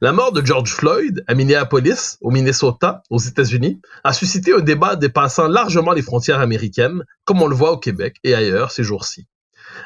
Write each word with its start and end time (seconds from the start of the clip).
La 0.00 0.12
mort 0.12 0.32
de 0.32 0.44
George 0.44 0.72
Floyd 0.72 1.24
à 1.28 1.34
Minneapolis, 1.34 2.18
au 2.20 2.30
Minnesota, 2.30 3.02
aux 3.10 3.18
États-Unis, 3.18 3.80
a 4.02 4.12
suscité 4.12 4.52
un 4.52 4.60
débat 4.60 4.96
dépassant 4.96 5.46
largement 5.46 5.92
les 5.92 6.02
frontières 6.02 6.40
américaines, 6.40 7.04
comme 7.24 7.42
on 7.42 7.46
le 7.46 7.54
voit 7.54 7.72
au 7.72 7.78
Québec 7.78 8.16
et 8.24 8.34
ailleurs 8.34 8.72
ces 8.72 8.82
jours-ci. 8.82 9.26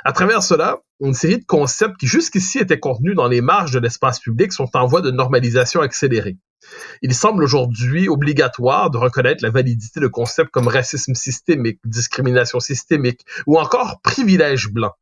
À 0.05 0.13
travers 0.13 0.43
cela, 0.43 0.79
une 1.01 1.15
série 1.15 1.39
de 1.39 1.45
concepts 1.45 1.99
qui 1.99 2.07
jusqu'ici 2.07 2.59
étaient 2.59 2.81
contenus 2.81 3.15
dans 3.15 3.29
les 3.29 3.41
marges 3.41 3.73
de 3.73 3.79
l'espace 3.79 4.19
public 4.19 4.53
sont 4.53 4.71
en 4.75 4.87
voie 4.87 5.03
de 5.03 5.11
normalisation 5.11 5.83
accélérée. 5.83 6.39
Il 7.03 7.15
semble 7.15 7.45
aujourd'hui 7.45 8.09
obligatoire 8.09 8.91
de 8.91 8.99
reconnaître 8.99 9.45
la 9.45 9.51
validité 9.51 10.01
de 10.01 10.09
concepts 10.09 10.51
comme 10.51 10.69
racisme 10.69 11.15
systémique, 11.15 11.81
discrimination 11.85 12.61
systémique 12.61 13.25
ou 13.47 13.59
encore 13.59 14.01
privilège 14.01 14.71
blanc. 14.71 14.93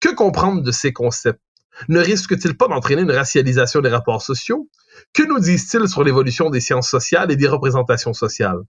Que 0.00 0.14
comprendre 0.14 0.62
de 0.62 0.70
ces 0.70 0.92
concepts? 0.92 1.40
Ne 1.88 2.00
risque-t-il 2.00 2.56
pas 2.56 2.68
d'entraîner 2.68 3.02
une 3.02 3.10
racialisation 3.10 3.80
des 3.80 3.88
rapports 3.88 4.22
sociaux? 4.22 4.68
Que 5.12 5.22
nous 5.22 5.38
disent-ils 5.38 5.88
sur 5.88 6.04
l'évolution 6.04 6.50
des 6.50 6.60
sciences 6.60 6.88
sociales 6.88 7.30
et 7.30 7.36
des 7.36 7.48
représentations 7.48 8.12
sociales? 8.12 8.60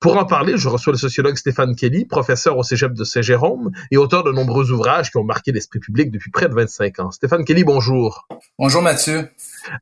Pour 0.00 0.16
en 0.16 0.24
parler, 0.24 0.56
je 0.56 0.68
reçois 0.68 0.92
le 0.92 0.98
sociologue 0.98 1.36
Stéphane 1.36 1.74
Kelly, 1.74 2.04
professeur 2.04 2.56
au 2.56 2.62
Cégep 2.62 2.92
de 2.92 3.04
Saint-Jérôme 3.04 3.70
et 3.90 3.96
auteur 3.96 4.22
de 4.22 4.30
nombreux 4.30 4.70
ouvrages 4.70 5.10
qui 5.10 5.16
ont 5.16 5.24
marqué 5.24 5.52
l'esprit 5.52 5.80
public 5.80 6.10
depuis 6.10 6.30
près 6.30 6.48
de 6.48 6.54
25 6.54 7.00
ans. 7.00 7.10
Stéphane 7.10 7.44
Kelly, 7.44 7.64
bonjour. 7.64 8.28
Bonjour 8.58 8.82
Mathieu. 8.82 9.28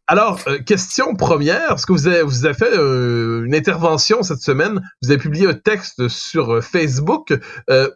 Alors, 0.07 0.41
euh, 0.47 0.59
question 0.59 1.15
première, 1.15 1.69
parce 1.69 1.87
que 1.87 1.93
vous 1.93 2.09
avez, 2.09 2.23
vous 2.23 2.45
avez 2.45 2.55
fait 2.55 2.77
euh, 2.77 3.45
une 3.45 3.55
intervention 3.55 4.23
cette 4.23 4.41
semaine, 4.41 4.81
vous 5.03 5.11
avez 5.11 5.19
publié 5.19 5.47
un 5.47 5.55
texte 5.55 6.09
sur 6.09 6.55
euh, 6.55 6.61
Facebook 6.61 7.35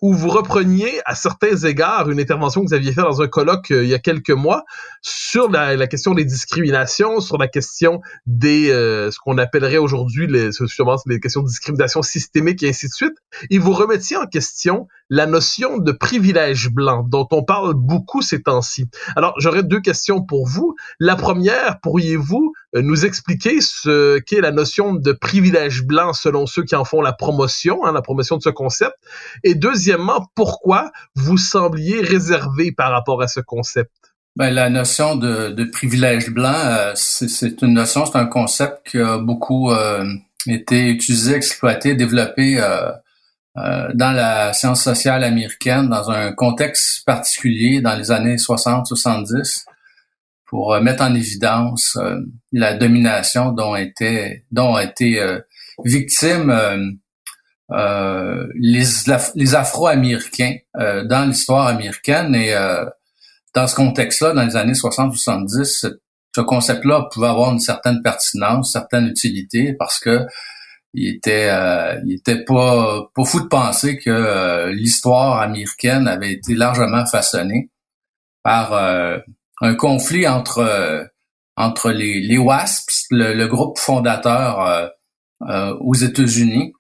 où 0.03 0.15
vous 0.15 0.29
repreniez 0.29 1.01
à 1.05 1.15
certains 1.15 1.57
égards 1.57 2.11
une 2.11 2.21
intervention 2.21 2.63
que 2.63 2.69
vous 2.69 2.75
aviez 2.75 2.93
faite 2.93 3.05
dans 3.05 3.23
un 3.23 3.29
colloque 3.29 3.71
il 3.71 3.87
y 3.87 3.95
a 3.95 3.99
quelques 3.99 4.31
mois 4.31 4.65
sur 5.03 5.51
la, 5.51 5.77
la, 5.77 5.87
question 5.87 6.15
des 6.15 6.25
discriminations, 6.25 7.21
sur 7.21 7.39
la 7.39 7.49
question 7.49 8.01
des 8.27 8.69
ce 8.69 9.19
qu'on 9.19 9.39
appellerait 9.39 9.79
aujourd'hui 9.79 10.27
les, 10.27 10.53
justement, 10.53 10.97
les 11.07 11.21
questions 11.21 11.43
de 11.43 11.49
discrimination 11.49 11.90
systémique 12.03 12.63
et 12.63 12.69
ainsi 12.69 12.87
de 12.87 12.93
suite. 12.93 13.17
Et 13.51 13.59
vous 13.59 13.73
remettiez 13.73 14.17
en 14.17 14.27
question 14.27 14.89
la 15.09 15.27
notion 15.27 15.79
de 15.79 15.93
privilège 15.93 16.71
blanc 16.71 17.03
dont 17.03 17.27
on 17.33 17.43
parle 17.43 17.75
beaucoup 17.75 18.23
ces 18.23 18.43
temps-ci. 18.43 18.87
Alors, 19.17 19.35
j'aurais 19.39 19.63
deux 19.63 19.81
questions 19.81 20.23
pour 20.23 20.47
vous. 20.47 20.77
La 20.99 21.17
première, 21.17 21.81
pourriez-vous 21.81 22.53
nous 22.75 23.05
expliquer 23.05 23.61
ce 23.61 24.19
qu'est 24.19 24.41
la 24.41 24.53
notion 24.53 24.95
de 24.95 25.13
privilège 25.13 25.83
blanc 25.85 26.13
selon 26.13 26.47
ceux 26.47 26.63
qui 26.63 26.77
en 26.77 26.85
font 26.85 27.03
la 27.03 27.13
promotion, 27.13 27.85
hein, 27.85 27.93
la 27.93 28.03
promotion 28.03 28.37
de 28.37 28.43
ce 28.43 28.51
concept? 28.51 28.95
Et 29.43 29.55
deuxièmement, 29.55 30.29
pourquoi 30.35 30.91
vous 31.17 31.39
sembliez 31.39 32.01
réservé 32.01 32.73
par 32.73 32.93
rapport 32.93 33.21
à 33.23 33.29
ce 33.29 33.41
concept? 33.41 33.91
Ben, 34.37 34.51
la 34.51 34.71
notion 34.71 35.17
de, 35.17 35.51
de 35.51 35.65
privilège 35.65 36.31
blanc, 36.31 36.55
euh, 36.55 36.93
c'est 36.95 37.63
une 37.63 37.75
notion, 37.75 38.07
c'est 38.07 38.17
un 38.17 38.27
concept 38.27 38.89
qui 38.89 38.99
a 38.99 39.19
beaucoup 39.19 39.73
euh, 39.73 40.05
été 40.47 40.91
utilisé, 40.91 41.35
exploité, 41.35 41.95
développé 41.95 42.61
euh, 42.61 42.91
euh, 43.59 43.89
dans 43.95 44.13
la 44.13 44.53
science 44.53 44.83
sociale 44.83 45.25
américaine 45.25 45.89
dans 45.89 46.11
un 46.11 46.33
contexte 46.33 47.05
particulier 47.05 47.81
dans 47.81 47.97
les 47.97 48.11
années 48.11 48.37
60-70 48.37 49.65
pour 50.51 50.75
euh, 50.75 50.81
mettre 50.81 51.03
en 51.05 51.15
évidence 51.15 51.97
euh, 51.97 52.19
la 52.53 52.75
domination 52.75 53.53
dont 53.53 53.77
était 53.77 54.45
dont 54.51 54.75
a 54.75 54.85
été 54.85 55.21
euh, 55.21 55.39
victime 55.85 56.53
les, 57.71 58.85
les 59.37 59.55
Afro-Américains 59.55 60.57
dans 60.75 61.27
l'histoire 61.27 61.69
américaine. 61.69 62.35
Et 62.35 62.53
dans 63.55 63.67
ce 63.67 63.75
contexte-là, 63.77 64.33
dans 64.33 64.45
les 64.45 64.57
années 64.57 64.75
60-70, 64.75 65.91
ce 66.35 66.41
concept-là 66.41 67.09
pouvait 67.13 67.29
avoir 67.29 67.53
une 67.53 67.61
certaine 67.61 68.03
pertinence, 68.03 68.73
certaine 68.73 69.07
utilité 69.07 69.75
parce 69.75 69.99
que 69.99 70.27
il 70.93 71.09
était 71.09 71.49
euh, 71.51 72.01
il 72.05 72.15
était 72.15 72.45
pas 72.45 73.09
pas 73.15 73.25
fou 73.25 73.41
de 73.41 73.47
penser 73.47 73.99
que 73.99 74.11
euh, 74.11 74.73
l'histoire 74.73 75.41
américaine 75.41 76.09
avait 76.09 76.33
été 76.33 76.55
largement 76.55 77.07
façonnée 77.07 77.71
par 78.43 78.73
euh, 78.73 79.19
un 79.61 79.75
conflit 79.75 80.27
entre 80.27 81.09
entre 81.57 81.91
les, 81.91 82.21
les 82.21 82.39
WASPs, 82.39 83.07
le, 83.11 83.35
le 83.35 83.47
groupe 83.47 83.79
fondateur 83.79 84.91
aux 85.81 85.95
États-Unis 85.95 86.73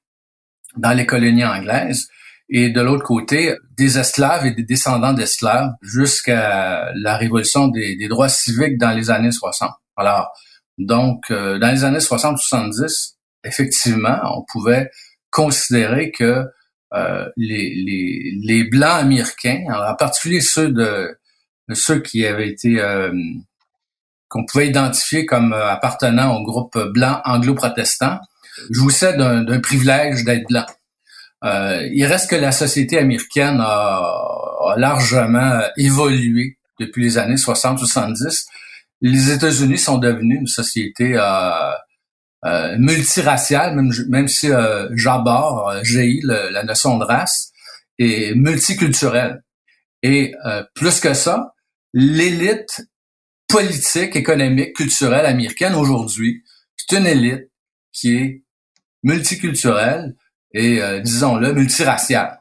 dans 0.76 0.92
les 0.92 1.04
colonies 1.04 1.44
anglaises, 1.44 2.08
et 2.50 2.70
de 2.70 2.80
l'autre 2.80 3.04
côté, 3.04 3.54
des 3.76 3.98
esclaves 3.98 4.44
et 4.44 4.50
des 4.50 4.64
descendants 4.64 5.12
d'esclaves 5.12 5.70
jusqu'à 5.82 6.90
la 6.94 7.16
révolution 7.16 7.68
des, 7.68 7.96
des, 7.96 8.08
droits 8.08 8.28
civiques 8.28 8.76
dans 8.76 8.90
les 8.90 9.10
années 9.10 9.32
60. 9.32 9.70
Alors, 9.96 10.32
donc, 10.78 11.30
dans 11.30 11.72
les 11.72 11.84
années 11.84 11.98
60-70, 11.98 13.14
effectivement, 13.44 14.18
on 14.36 14.44
pouvait 14.50 14.90
considérer 15.30 16.10
que 16.10 16.44
euh, 16.92 17.28
les, 17.36 17.74
les, 17.74 18.32
les, 18.42 18.64
blancs 18.64 19.00
américains, 19.00 19.64
en 19.68 19.94
particulier 19.94 20.40
ceux 20.40 20.70
de, 20.70 21.16
ceux 21.72 22.00
qui 22.00 22.26
avaient 22.26 22.48
été 22.48 22.80
euh, 22.80 23.12
qu'on 24.28 24.44
pouvait 24.44 24.66
identifier 24.66 25.24
comme 25.24 25.52
euh, 25.52 25.70
appartenant 25.70 26.36
au 26.36 26.42
groupe 26.42 26.76
blanc 26.92 27.20
anglo-protestant, 27.24 28.18
jouissaient 28.70 29.16
d'un 29.16 29.60
privilège 29.60 30.24
d'être 30.24 30.48
blanc. 30.48 30.66
Euh, 31.44 31.88
il 31.92 32.04
reste 32.04 32.30
que 32.30 32.36
la 32.36 32.52
société 32.52 32.98
américaine 32.98 33.58
a, 33.60 33.98
a 33.98 34.74
largement 34.76 35.62
évolué 35.76 36.58
depuis 36.78 37.02
les 37.02 37.18
années 37.18 37.36
60-70. 37.36 38.46
Les 39.00 39.30
États-Unis 39.30 39.78
sont 39.78 39.98
devenus 39.98 40.40
une 40.40 40.46
société 40.46 41.12
euh, 41.16 41.50
euh, 42.44 42.76
multiracial, 42.78 43.74
même, 44.08 44.28
si 44.28 44.50
euh, 44.50 44.88
j'aborde, 44.94 45.76
euh, 45.76 45.80
j'ai 45.84 46.20
la 46.22 46.62
notion 46.64 46.98
de 46.98 47.04
race, 47.04 47.52
et 47.98 48.34
multiculturel. 48.34 49.42
Et 50.02 50.34
euh, 50.46 50.64
plus 50.74 51.00
que 51.00 51.12
ça, 51.12 51.52
l'élite 51.92 52.82
politique, 53.46 54.16
économique, 54.16 54.74
culturelle 54.74 55.26
américaine 55.26 55.74
aujourd'hui, 55.74 56.42
c'est 56.76 56.96
une 56.96 57.06
élite 57.06 57.50
qui 57.92 58.16
est 58.16 58.44
multiculturelle 59.02 60.14
et, 60.52 60.80
disons-le, 61.02 61.52
multiraciale. 61.52 62.40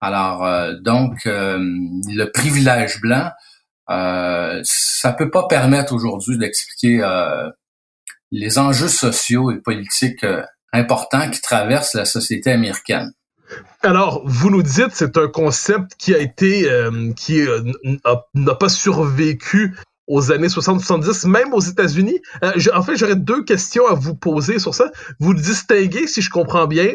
Alors, 0.00 0.46
donc, 0.82 1.24
le 1.24 2.24
privilège 2.26 3.00
blanc, 3.00 3.30
ça 3.88 5.12
peut 5.12 5.30
pas 5.30 5.46
permettre 5.48 5.94
aujourd'hui 5.94 6.38
d'expliquer 6.38 7.02
les 8.32 8.58
enjeux 8.58 8.88
sociaux 8.88 9.50
et 9.50 9.60
politiques 9.60 10.24
euh, 10.24 10.42
importants 10.72 11.30
qui 11.30 11.40
traversent 11.40 11.94
la 11.94 12.04
société 12.04 12.50
américaine. 12.50 13.12
Alors, 13.82 14.22
vous 14.24 14.50
nous 14.50 14.62
dites 14.62 14.90
c'est 14.92 15.16
un 15.16 15.28
concept 15.28 15.92
qui 15.96 16.14
a 16.14 16.18
été 16.18 16.68
euh, 16.68 17.12
qui 17.14 17.40
euh, 17.40 17.60
n'a 18.34 18.54
pas 18.54 18.68
survécu 18.68 19.76
aux 20.08 20.32
années 20.32 20.48
60-70, 20.48 21.28
même 21.28 21.52
aux 21.52 21.60
États-Unis. 21.60 22.20
Euh, 22.42 22.52
en 22.74 22.82
fait, 22.82 22.96
j'aurais 22.96 23.16
deux 23.16 23.44
questions 23.44 23.86
à 23.86 23.94
vous 23.94 24.14
poser 24.14 24.58
sur 24.58 24.74
ça. 24.74 24.90
Vous 25.20 25.34
distinguez, 25.34 26.06
si 26.06 26.22
je 26.22 26.30
comprends 26.30 26.66
bien, 26.66 26.94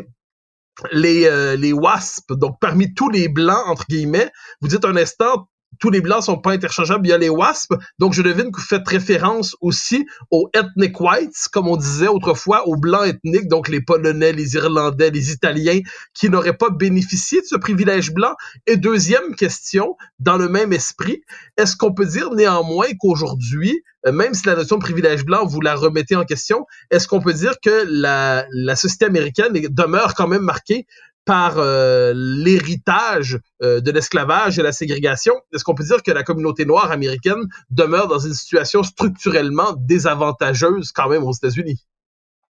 les, 0.91 1.56
les 1.57 1.73
WASP, 1.73 2.33
donc 2.33 2.57
parmi 2.59 2.94
tous 2.94 3.09
les 3.09 3.27
blancs, 3.27 3.68
entre 3.68 3.85
guillemets, 3.89 4.31
vous 4.62 4.68
dites 4.68 4.85
un 4.85 4.95
instant, 4.95 5.47
tous 5.79 5.89
les 5.89 6.01
blancs 6.01 6.23
sont 6.23 6.38
pas 6.38 6.51
interchangeables. 6.51 7.06
Il 7.07 7.09
y 7.09 7.13
a 7.13 7.18
les 7.18 7.29
WASP. 7.29 7.73
Donc, 8.00 8.13
je 8.13 8.21
devine 8.21 8.51
que 8.51 8.59
vous 8.59 8.65
faites 8.65 8.88
référence 8.88 9.56
aussi 9.62 10.06
aux 10.29 10.50
ethnic 10.53 11.00
whites, 11.00 11.47
comme 11.51 11.68
on 11.68 11.77
disait 11.77 12.07
autrefois, 12.07 12.68
aux 12.68 12.75
blancs 12.75 13.06
ethniques, 13.06 13.47
donc 13.47 13.68
les 13.68 13.81
Polonais, 13.81 14.33
les 14.33 14.56
Irlandais, 14.56 15.09
les 15.09 15.31
Italiens, 15.31 15.79
qui 16.13 16.29
n'auraient 16.29 16.57
pas 16.57 16.69
bénéficié 16.69 17.41
de 17.41 17.45
ce 17.45 17.56
privilège 17.56 18.13
blanc. 18.13 18.33
Et 18.68 18.77
deuxième 18.77 19.35
question, 19.35 19.95
dans 20.19 20.38
le 20.38 20.50
même 20.50 20.73
esprit, 20.73 21.23
est-ce 21.57 21.75
qu'on 21.75 21.94
peut 21.94 22.06
dire 22.06 22.31
néanmoins 22.33 22.88
qu'aujourd'hui, 23.00 23.83
euh, 24.07 24.12
même 24.12 24.33
si 24.33 24.47
la 24.47 24.56
notion 24.56 24.77
de 24.77 24.81
privilège 24.81 25.25
blanc, 25.25 25.45
vous 25.45 25.62
la 25.62 25.75
remettez 25.75 26.15
en 26.15 26.25
question, 26.25 26.65
est-ce 26.89 27.07
qu'on 27.07 27.21
peut 27.21 27.33
dire 27.33 27.56
que 27.63 27.85
la, 27.88 28.45
la 28.51 28.75
société 28.75 29.06
américaine 29.06 29.53
demeure 29.53 30.15
quand 30.15 30.27
même 30.27 30.41
marquée 30.41 30.85
par 31.25 31.57
euh, 31.57 32.13
l'héritage 32.15 33.39
euh, 33.62 33.79
de 33.79 33.91
l'esclavage 33.91 34.57
et 34.57 34.63
la 34.63 34.71
ségrégation, 34.71 35.33
est-ce 35.53 35.63
qu'on 35.63 35.75
peut 35.75 35.83
dire 35.83 36.01
que 36.03 36.12
la 36.12 36.23
communauté 36.23 36.65
noire 36.65 36.91
américaine 36.91 37.47
demeure 37.69 38.07
dans 38.07 38.19
une 38.19 38.33
situation 38.33 38.83
structurellement 38.83 39.73
désavantageuse 39.77 40.91
quand 40.91 41.09
même 41.09 41.23
aux 41.23 41.33
États-Unis? 41.33 41.85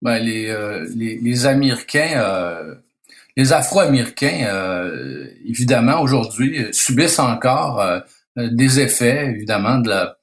Ben, 0.00 0.19
les, 0.19 0.49
euh, 0.49 0.87
les, 0.94 1.47
Américains, 1.47 2.61
les 3.37 3.53
Afro-Américains, 3.53 4.49
évidemment, 5.44 6.00
aujourd'hui, 6.00 6.67
subissent 6.73 7.20
encore 7.20 8.03
des 8.37 8.81
effets, 8.81 9.26
évidemment, 9.26 9.79
de 9.79 9.88
la, 9.88 10.17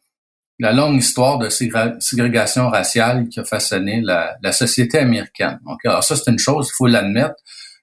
la 0.59 0.73
longue 0.73 0.97
histoire 0.97 1.37
de 1.39 1.47
ségrégation 1.49 2.69
raciale 2.69 3.29
qui 3.29 3.39
a 3.39 3.45
façonné 3.45 4.01
la, 4.01 4.35
la 4.43 4.51
société 4.51 4.99
américaine. 4.99 5.59
Donc, 5.65 5.79
alors 5.85 6.03
ça, 6.03 6.17
c'est 6.17 6.29
une 6.29 6.39
chose, 6.39 6.69
il 6.69 6.75
faut 6.75 6.87
l'admettre 6.87 7.35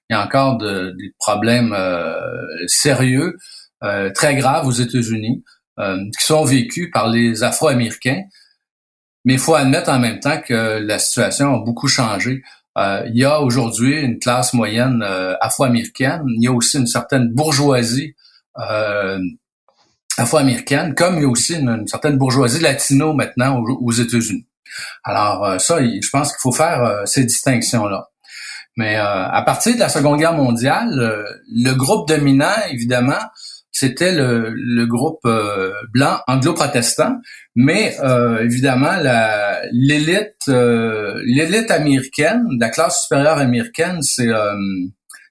il 0.09 0.13
y 0.13 0.15
a 0.15 0.23
encore 0.23 0.57
de, 0.57 0.95
des 0.97 1.13
problèmes 1.19 1.73
euh, 1.73 2.15
sérieux, 2.67 3.37
euh, 3.83 4.09
très 4.13 4.35
graves 4.35 4.65
aux 4.65 4.71
États-Unis, 4.71 5.43
euh, 5.79 5.97
qui 6.17 6.25
sont 6.25 6.45
vécus 6.45 6.89
par 6.91 7.09
les 7.09 7.43
Afro-Américains. 7.43 8.23
Mais 9.25 9.33
il 9.33 9.39
faut 9.39 9.55
admettre 9.55 9.89
en 9.89 9.99
même 9.99 10.19
temps 10.19 10.39
que 10.39 10.79
la 10.79 10.99
situation 10.99 11.55
a 11.55 11.59
beaucoup 11.59 11.89
changé. 11.89 12.41
il 12.77 13.17
y 13.17 13.25
a 13.25 13.41
aujourd'hui 13.41 13.99
une 13.99 14.19
classe 14.19 14.53
moyenne 14.53 15.03
afro-américaine. 15.41 16.21
Il 16.27 16.43
y 16.43 16.47
a 16.47 16.53
aussi 16.53 16.77
une 16.77 16.87
certaine 16.87 17.33
bourgeoisie 17.33 18.15
afro-américaine, 20.17 20.95
comme 20.95 21.15
il 21.15 21.23
y 21.23 21.25
a 21.25 21.27
aussi 21.27 21.55
une, 21.55 21.85
certaine 21.87 22.17
bourgeoisie 22.17 22.61
latino 22.61 23.13
maintenant 23.13 23.61
aux 23.61 23.91
États-Unis. 23.91 24.47
Alors 25.03 25.59
ça, 25.59 25.83
je 25.83 26.09
pense 26.09 26.31
qu'il 26.31 26.39
faut 26.39 26.53
faire 26.53 27.01
ces 27.05 27.25
distinctions-là. 27.25 28.07
Mais 28.77 28.95
euh, 28.95 29.27
à 29.27 29.41
partir 29.41 29.73
de 29.73 29.79
la 29.79 29.89
Seconde 29.89 30.19
Guerre 30.19 30.33
mondiale, 30.33 30.99
euh, 30.99 31.23
le 31.51 31.73
groupe 31.73 32.07
dominant, 32.07 32.53
évidemment, 32.69 33.19
c'était 33.71 34.11
le, 34.13 34.53
le, 34.55 34.85
groupe 34.85 35.19
euh, 35.25 35.73
blanc 35.93 36.19
anglo-protestant, 36.27 37.17
mais 37.55 37.95
évidemment 38.41 38.95
l'élite 39.71 40.47
l'élite 40.47 41.69
américaine, 41.69 42.43
la 42.59 42.69
classe 42.69 43.03
supérieure 43.03 43.37
américaine, 43.37 44.01
c'est 44.01 44.29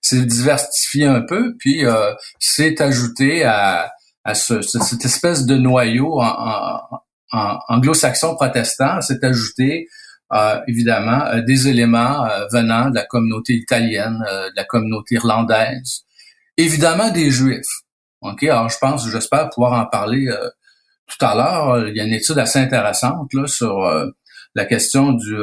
c'est 0.00 0.24
diversifié 0.24 1.06
un 1.06 1.22
peu, 1.22 1.56
puis 1.58 1.82
c'est 2.38 2.80
ajouté 2.80 3.42
à, 3.44 3.90
à 4.24 4.34
ce, 4.34 4.60
cette 4.60 5.04
espèce 5.04 5.44
de 5.46 5.56
noyau 5.56 6.20
en, 6.20 6.78
en 7.32 7.58
anglo-saxon 7.68 8.36
protestant, 8.36 9.00
c'est 9.00 9.24
ajouté 9.24 9.88
euh, 9.88 10.05
évidemment 10.66 11.24
euh, 11.26 11.42
des 11.42 11.68
éléments 11.68 12.24
euh, 12.24 12.46
venant 12.52 12.90
de 12.90 12.96
la 12.96 13.04
communauté 13.04 13.54
italienne, 13.54 14.18
de 14.18 14.56
la 14.56 14.64
communauté 14.64 15.16
irlandaise, 15.16 16.02
évidemment 16.56 17.10
des 17.10 17.30
juifs. 17.30 17.82
Ok, 18.22 18.42
alors 18.44 18.68
je 18.68 18.78
pense, 18.78 19.08
j'espère 19.10 19.50
pouvoir 19.50 19.80
en 19.80 19.86
parler 19.86 20.26
tout 21.06 21.24
à 21.24 21.34
l'heure. 21.34 21.88
Il 21.88 21.96
y 21.96 22.00
a 22.00 22.04
une 22.04 22.14
étude 22.14 22.38
assez 22.38 22.58
intéressante 22.58 23.32
là 23.34 23.46
sur 23.46 23.88
la 24.54 24.64
question 24.64 25.12
du 25.12 25.36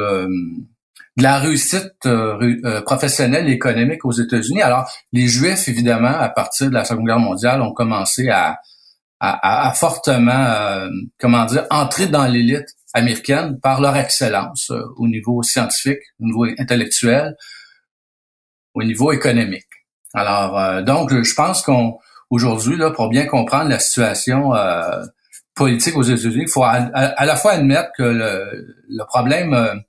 de 1.16 1.22
la 1.22 1.38
réussite 1.38 2.08
professionnelle 2.84 3.48
et 3.48 3.52
économique 3.52 4.04
aux 4.04 4.12
États-Unis. 4.12 4.60
Alors, 4.60 4.90
les 5.12 5.28
Juifs, 5.28 5.68
évidemment, 5.68 6.08
à 6.08 6.28
partir 6.28 6.68
de 6.68 6.74
la 6.74 6.84
Seconde 6.84 7.06
Guerre 7.06 7.20
mondiale, 7.20 7.62
ont 7.62 7.72
commencé 7.72 8.28
à, 8.28 8.58
à, 9.20 9.68
à 9.68 9.72
fortement, 9.72 10.88
comment 11.18 11.44
dire, 11.44 11.64
entrer 11.70 12.08
dans 12.08 12.26
l'élite 12.26 12.66
américaines 12.94 13.58
par 13.60 13.80
leur 13.80 13.96
excellence 13.96 14.70
euh, 14.70 14.80
au 14.96 15.08
niveau 15.08 15.42
scientifique, 15.42 15.98
au 16.20 16.24
niveau 16.24 16.44
intellectuel, 16.44 17.36
au 18.72 18.82
niveau 18.82 19.12
économique. 19.12 19.66
Alors, 20.14 20.58
euh, 20.58 20.82
donc, 20.82 21.12
je 21.12 21.34
pense 21.34 21.60
qu'on 21.62 21.98
aujourd'hui, 22.30 22.76
là, 22.76 22.92
pour 22.92 23.08
bien 23.08 23.26
comprendre 23.26 23.68
la 23.68 23.80
situation 23.80 24.54
euh, 24.54 25.04
politique 25.54 25.96
aux 25.96 26.02
États-Unis, 26.02 26.44
il 26.46 26.48
faut 26.48 26.64
à, 26.64 27.24
la 27.24 27.36
fois 27.36 27.52
admettre 27.52 27.90
que 27.96 28.02
le, 28.02 28.76
le 28.88 29.04
problème, 29.06 29.82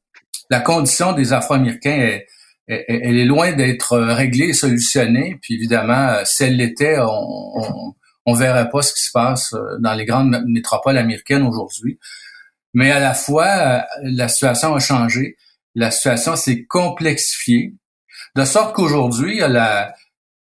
la 0.50 0.60
condition 0.60 1.13
des 1.13 1.34
Afro-Américains 1.34 2.19
elle 2.68 3.19
est 3.19 3.25
loin 3.25 3.52
d'être 3.54 3.96
réglée 3.96 4.48
et 4.48 4.54
solutionnée. 4.54 5.38
Puis 5.42 5.54
évidemment, 5.54 6.18
si 6.24 6.46
elle 6.46 6.57
l'était, 6.57 6.98
on, 7.00 7.06
on, 7.07 7.94
on 8.25 8.34
verrait 8.34 8.69
pas 8.69 8.81
ce 8.81 8.92
qui 8.94 9.02
se 9.02 9.12
passe 9.12 9.56
dans 9.80 9.94
les 9.94 10.06
grandes 10.06 10.36
métropoles 10.48 10.98
américaines 10.98 11.44
aujourd'hui. 11.44 12.00
Mais 12.75 12.92
à 12.92 13.00
la 13.00 13.16
fois, 13.16 13.48
euh, 13.48 13.81
la 14.04 14.27
situation 14.27 14.75
a 14.75 14.80
changé, 14.80 15.38
la 15.74 15.89
situation 15.89 16.36
s'est 16.36 16.66
complexifiée, 16.66 17.74
de 18.36 18.45
sorte 18.45 18.75
qu'aujourd'hui, 18.75 19.39
la, 19.39 19.94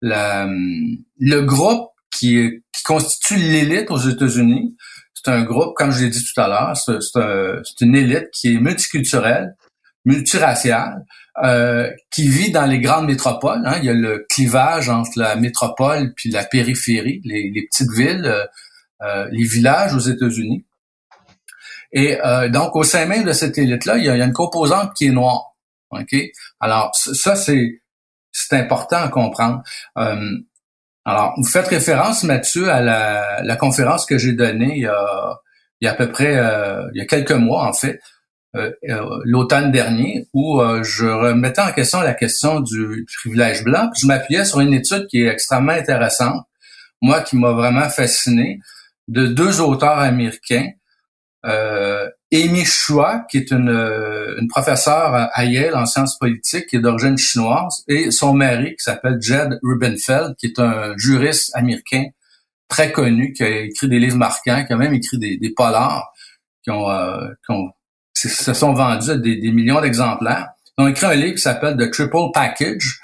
la, 0.01 0.47
le 0.47 1.39
groupe 1.41 1.89
qui, 2.11 2.61
qui 2.73 2.83
constitue 2.83 3.37
l'élite 3.37 3.91
aux 3.91 3.99
États-Unis, 3.99 4.75
c'est 5.13 5.31
un 5.31 5.43
groupe, 5.43 5.75
comme 5.75 5.91
je 5.91 6.03
l'ai 6.03 6.09
dit 6.09 6.23
tout 6.23 6.41
à 6.41 6.47
l'heure, 6.47 6.75
c'est 6.75 7.81
une 7.85 7.95
élite 7.95 8.29
qui 8.33 8.55
est 8.55 8.59
multiculturelle, 8.59 9.55
multiraciale, 10.05 11.05
euh, 11.43 11.89
qui 12.11 12.27
vit 12.27 12.51
dans 12.51 12.65
les 12.65 12.79
grandes 12.79 13.07
métropoles. 13.07 13.61
Hein. 13.65 13.77
Il 13.79 13.85
y 13.85 13.89
a 13.89 13.93
le 13.93 14.25
clivage 14.29 14.89
entre 14.89 15.11
la 15.17 15.35
métropole 15.35 16.13
puis 16.15 16.29
la 16.29 16.43
périphérie, 16.43 17.21
les, 17.23 17.51
les 17.53 17.65
petites 17.67 17.91
villes, 17.91 18.25
euh, 18.25 18.45
euh 19.03 19.27
les 19.31 19.45
villages 19.45 19.93
aux 19.93 19.99
États-Unis. 19.99 20.65
Et 21.93 22.19
euh, 22.25 22.49
donc, 22.49 22.75
au 22.75 22.83
sein 22.83 23.05
même 23.05 23.23
de 23.23 23.33
cette 23.33 23.57
élite-là, 23.57 23.97
il, 23.97 24.03
y 24.03 24.09
a 24.09 24.15
une 24.15 24.33
composante 24.33 24.93
qui 24.95 25.07
est 25.07 25.11
noire. 25.11 25.53
OK? 25.91 26.15
Alors, 26.59 26.91
ça, 26.95 27.35
c'est, 27.35 27.81
c'est 28.31 28.57
important 28.57 28.97
à 28.97 29.09
comprendre. 29.09 29.61
Euh, 29.99 30.31
alors, 31.05 31.33
vous 31.37 31.47
faites 31.47 31.67
référence, 31.67 32.23
Mathieu, 32.23 32.69
à 32.69 32.81
la, 32.81 33.43
la 33.43 33.55
conférence 33.55 34.05
que 34.07 34.17
j'ai 34.17 34.33
donnée 34.33 34.73
il 34.75 34.81
y 34.81 34.87
a, 34.87 35.39
il 35.81 35.85
y 35.85 35.87
a 35.87 35.91
à 35.91 35.95
peu 35.95 36.09
près 36.09 36.35
euh, 36.35 36.81
il 36.93 36.99
y 36.99 37.01
a 37.01 37.05
quelques 37.05 37.31
mois, 37.31 37.67
en 37.67 37.73
fait, 37.73 38.01
l'automne 39.23 39.71
dernier, 39.71 40.27
où 40.31 40.61
je 40.83 41.07
remettais 41.07 41.61
en 41.61 41.71
question 41.71 42.01
la 42.01 42.13
question 42.13 42.59
du 42.59 43.03
privilège 43.17 43.63
blanc. 43.63 43.89
je 43.99 44.05
m'appuyais 44.05 44.45
sur 44.45 44.59
une 44.59 44.75
étude 44.75 45.07
qui 45.07 45.23
est 45.23 45.27
extrêmement 45.27 45.71
intéressante, 45.71 46.45
moi 47.01 47.21
qui 47.21 47.35
m'a 47.35 47.51
vraiment 47.51 47.89
fasciné, 47.89 48.59
de 49.07 49.25
deux 49.25 49.59
auteurs 49.59 49.97
américains 49.97 50.69
euh, 51.45 52.09
Amy 52.33 52.63
Chua, 52.65 53.25
qui 53.29 53.37
est 53.37 53.51
une, 53.51 53.69
euh, 53.69 54.35
une 54.39 54.47
professeure 54.47 55.29
à 55.31 55.45
Yale 55.45 55.75
en 55.75 55.85
sciences 55.85 56.17
politiques, 56.17 56.67
qui 56.67 56.77
est 56.77 56.79
d'origine 56.79 57.17
chinoise, 57.17 57.83
et 57.87 58.11
son 58.11 58.33
mari, 58.33 58.71
qui 58.71 58.83
s'appelle 58.83 59.17
Jed 59.21 59.59
Rubenfeld, 59.61 60.35
qui 60.37 60.47
est 60.47 60.59
un 60.59 60.93
juriste 60.97 61.55
américain 61.55 62.05
très 62.69 62.91
connu, 62.91 63.33
qui 63.33 63.43
a 63.43 63.49
écrit 63.61 63.87
des 63.87 63.99
livres 63.99 64.17
marquants, 64.17 64.63
qui 64.65 64.73
a 64.73 64.77
même 64.77 64.93
écrit 64.93 65.19
des, 65.19 65.37
des 65.37 65.51
polars 65.51 66.11
qui 66.63 66.71
ont, 66.71 66.89
euh, 66.89 67.27
qui 68.15 68.29
se 68.29 68.53
sont 68.53 68.73
vendus 68.73 69.19
des, 69.21 69.35
des 69.35 69.51
millions 69.51 69.81
d'exemplaires. 69.81 70.49
Ils 70.77 70.83
ont 70.83 70.87
écrit 70.87 71.05
un 71.05 71.15
livre 71.15 71.35
qui 71.35 71.41
s'appelle 71.41 71.77
The 71.77 71.91
Triple 71.91 72.31
Package. 72.33 72.99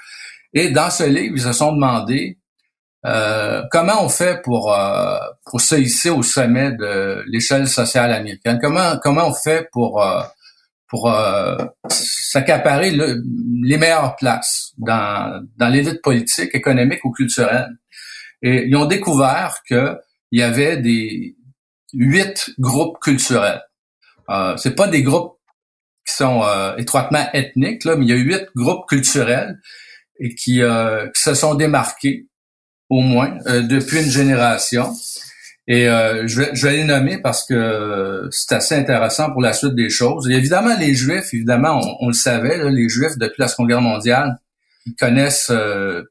Et 0.54 0.70
dans 0.70 0.90
ce 0.90 1.04
livre, 1.04 1.34
ils 1.36 1.42
se 1.42 1.52
sont 1.52 1.72
demandé 1.72 2.39
euh, 3.06 3.62
comment 3.70 4.04
on 4.04 4.08
fait 4.08 4.42
pour 4.42 4.74
euh, 4.74 5.18
pour 5.46 5.60
se 5.60 5.74
hisser 5.74 6.10
au 6.10 6.22
sommet 6.22 6.72
de 6.72 7.24
l'échelle 7.26 7.66
sociale 7.66 8.12
américaine? 8.12 8.58
Comment 8.60 8.98
comment 9.02 9.28
on 9.28 9.34
fait 9.34 9.68
pour 9.72 10.02
euh, 10.02 10.22
pour 10.88 11.10
s'accaparer 11.88 12.90
les 12.90 13.78
meilleures 13.78 14.16
places 14.16 14.72
dans 14.76 15.40
dans 15.56 15.68
l'élite 15.68 16.02
politique, 16.02 16.54
économique 16.54 17.04
ou 17.04 17.10
culturelle? 17.10 17.70
Et 18.42 18.66
ils 18.66 18.76
ont 18.76 18.86
découvert 18.86 19.60
que 19.68 19.96
il 20.32 20.40
y 20.40 20.42
avait 20.42 20.76
des 20.76 21.36
huit 21.92 22.50
groupes 22.58 22.98
culturels. 23.00 23.62
Euh, 24.28 24.56
c'est 24.56 24.74
pas 24.74 24.88
des 24.88 25.02
groupes 25.02 25.38
qui 26.06 26.14
sont 26.14 26.42
étroitement 26.76 27.26
ethniques 27.32 27.84
là, 27.84 27.96
mais 27.96 28.04
il 28.06 28.10
y 28.10 28.12
a 28.12 28.16
huit 28.16 28.48
groupes 28.56 28.86
culturels 28.88 29.58
et 30.18 30.34
qui, 30.34 30.60
qui 30.60 31.22
se 31.22 31.34
sont 31.34 31.54
démarqués 31.54 32.29
au 32.90 33.00
moins, 33.00 33.38
euh, 33.46 33.62
depuis 33.62 34.02
une 34.04 34.10
génération. 34.10 34.92
Et 35.68 35.88
euh, 35.88 36.26
je, 36.26 36.40
vais, 36.40 36.50
je 36.52 36.66
vais 36.66 36.76
les 36.78 36.84
nommer 36.84 37.18
parce 37.18 37.46
que 37.46 38.28
c'est 38.32 38.56
assez 38.56 38.74
intéressant 38.74 39.30
pour 39.30 39.40
la 39.40 39.52
suite 39.52 39.76
des 39.76 39.88
choses. 39.88 40.28
évidemment, 40.28 40.76
les 40.76 40.94
Juifs, 40.94 41.32
évidemment, 41.32 41.80
on, 42.00 42.08
le 42.08 42.12
savait, 42.12 42.58
les 42.70 42.88
Juifs, 42.88 43.16
depuis 43.16 43.40
la 43.40 43.48
Seconde 43.48 43.68
Guerre 43.68 43.80
mondiale, 43.80 44.36
ils 44.86 44.96
connaissent 44.96 45.50
euh, 45.50 46.02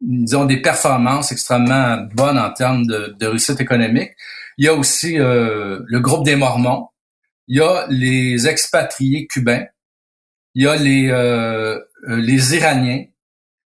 disons, 0.00 0.44
des 0.44 0.60
performances 0.60 1.30
extrêmement 1.30 1.98
bonnes 2.14 2.38
en 2.38 2.52
termes 2.52 2.86
de, 2.86 3.14
de 3.18 3.26
réussite 3.26 3.60
économique. 3.60 4.10
Il 4.56 4.64
y 4.64 4.68
a 4.68 4.74
aussi 4.74 5.14
le 5.18 5.98
groupe 6.00 6.24
des 6.24 6.34
Mormons. 6.34 6.88
Il 7.46 7.58
y 7.58 7.60
a 7.60 7.86
les 7.88 8.48
expatriés 8.48 9.28
cubains. 9.28 9.66
Il 10.56 10.64
y 10.64 10.66
a 10.66 10.74
les, 10.74 11.12
les 12.08 12.56
Iraniens. 12.56 13.04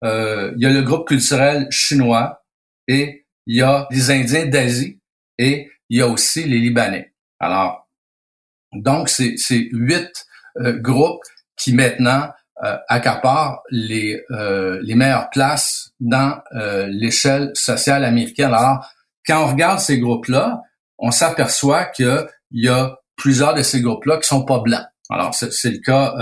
Il 0.03 0.55
y 0.57 0.65
a 0.65 0.69
le 0.69 0.81
groupe 0.81 1.07
culturel 1.07 1.67
chinois. 1.69 2.43
Et 2.87 3.25
il 3.45 3.57
y 3.57 3.61
a 3.61 3.87
les 3.91 4.11
Indiens 4.11 4.45
d'Asie. 4.45 4.99
Et 5.37 5.69
il 5.89 5.99
y 5.99 6.01
a 6.01 6.07
aussi 6.07 6.43
les 6.43 6.59
Libanais. 6.59 7.13
Alors, 7.39 7.89
donc, 8.73 9.09
c'est 9.09 9.35
huit 9.71 10.25
euh, 10.59 10.73
groupes 10.73 11.23
qui 11.57 11.73
maintenant 11.73 12.29
euh, 12.63 12.77
accaparent 12.87 13.63
les, 13.71 14.23
euh, 14.31 14.79
les 14.83 14.95
meilleures 14.95 15.29
places 15.29 15.91
dans 15.99 16.41
euh, 16.55 16.87
l'échelle 16.87 17.51
sociale 17.53 18.03
américaine. 18.03 18.53
Alors, 18.53 18.85
quand 19.25 19.43
on 19.43 19.47
regarde 19.47 19.79
ces 19.79 19.99
groupes-là, 19.99 20.61
on 20.97 21.11
s'aperçoit 21.11 21.85
qu'il 21.85 22.27
y 22.51 22.67
a 22.67 22.97
plusieurs 23.15 23.53
de 23.53 23.61
ces 23.61 23.81
groupes-là 23.81 24.17
qui 24.17 24.27
sont 24.27 24.45
pas 24.45 24.59
blancs. 24.59 24.85
Alors, 25.09 25.33
c'est 25.33 25.71
le 25.71 25.79
cas 25.79 26.13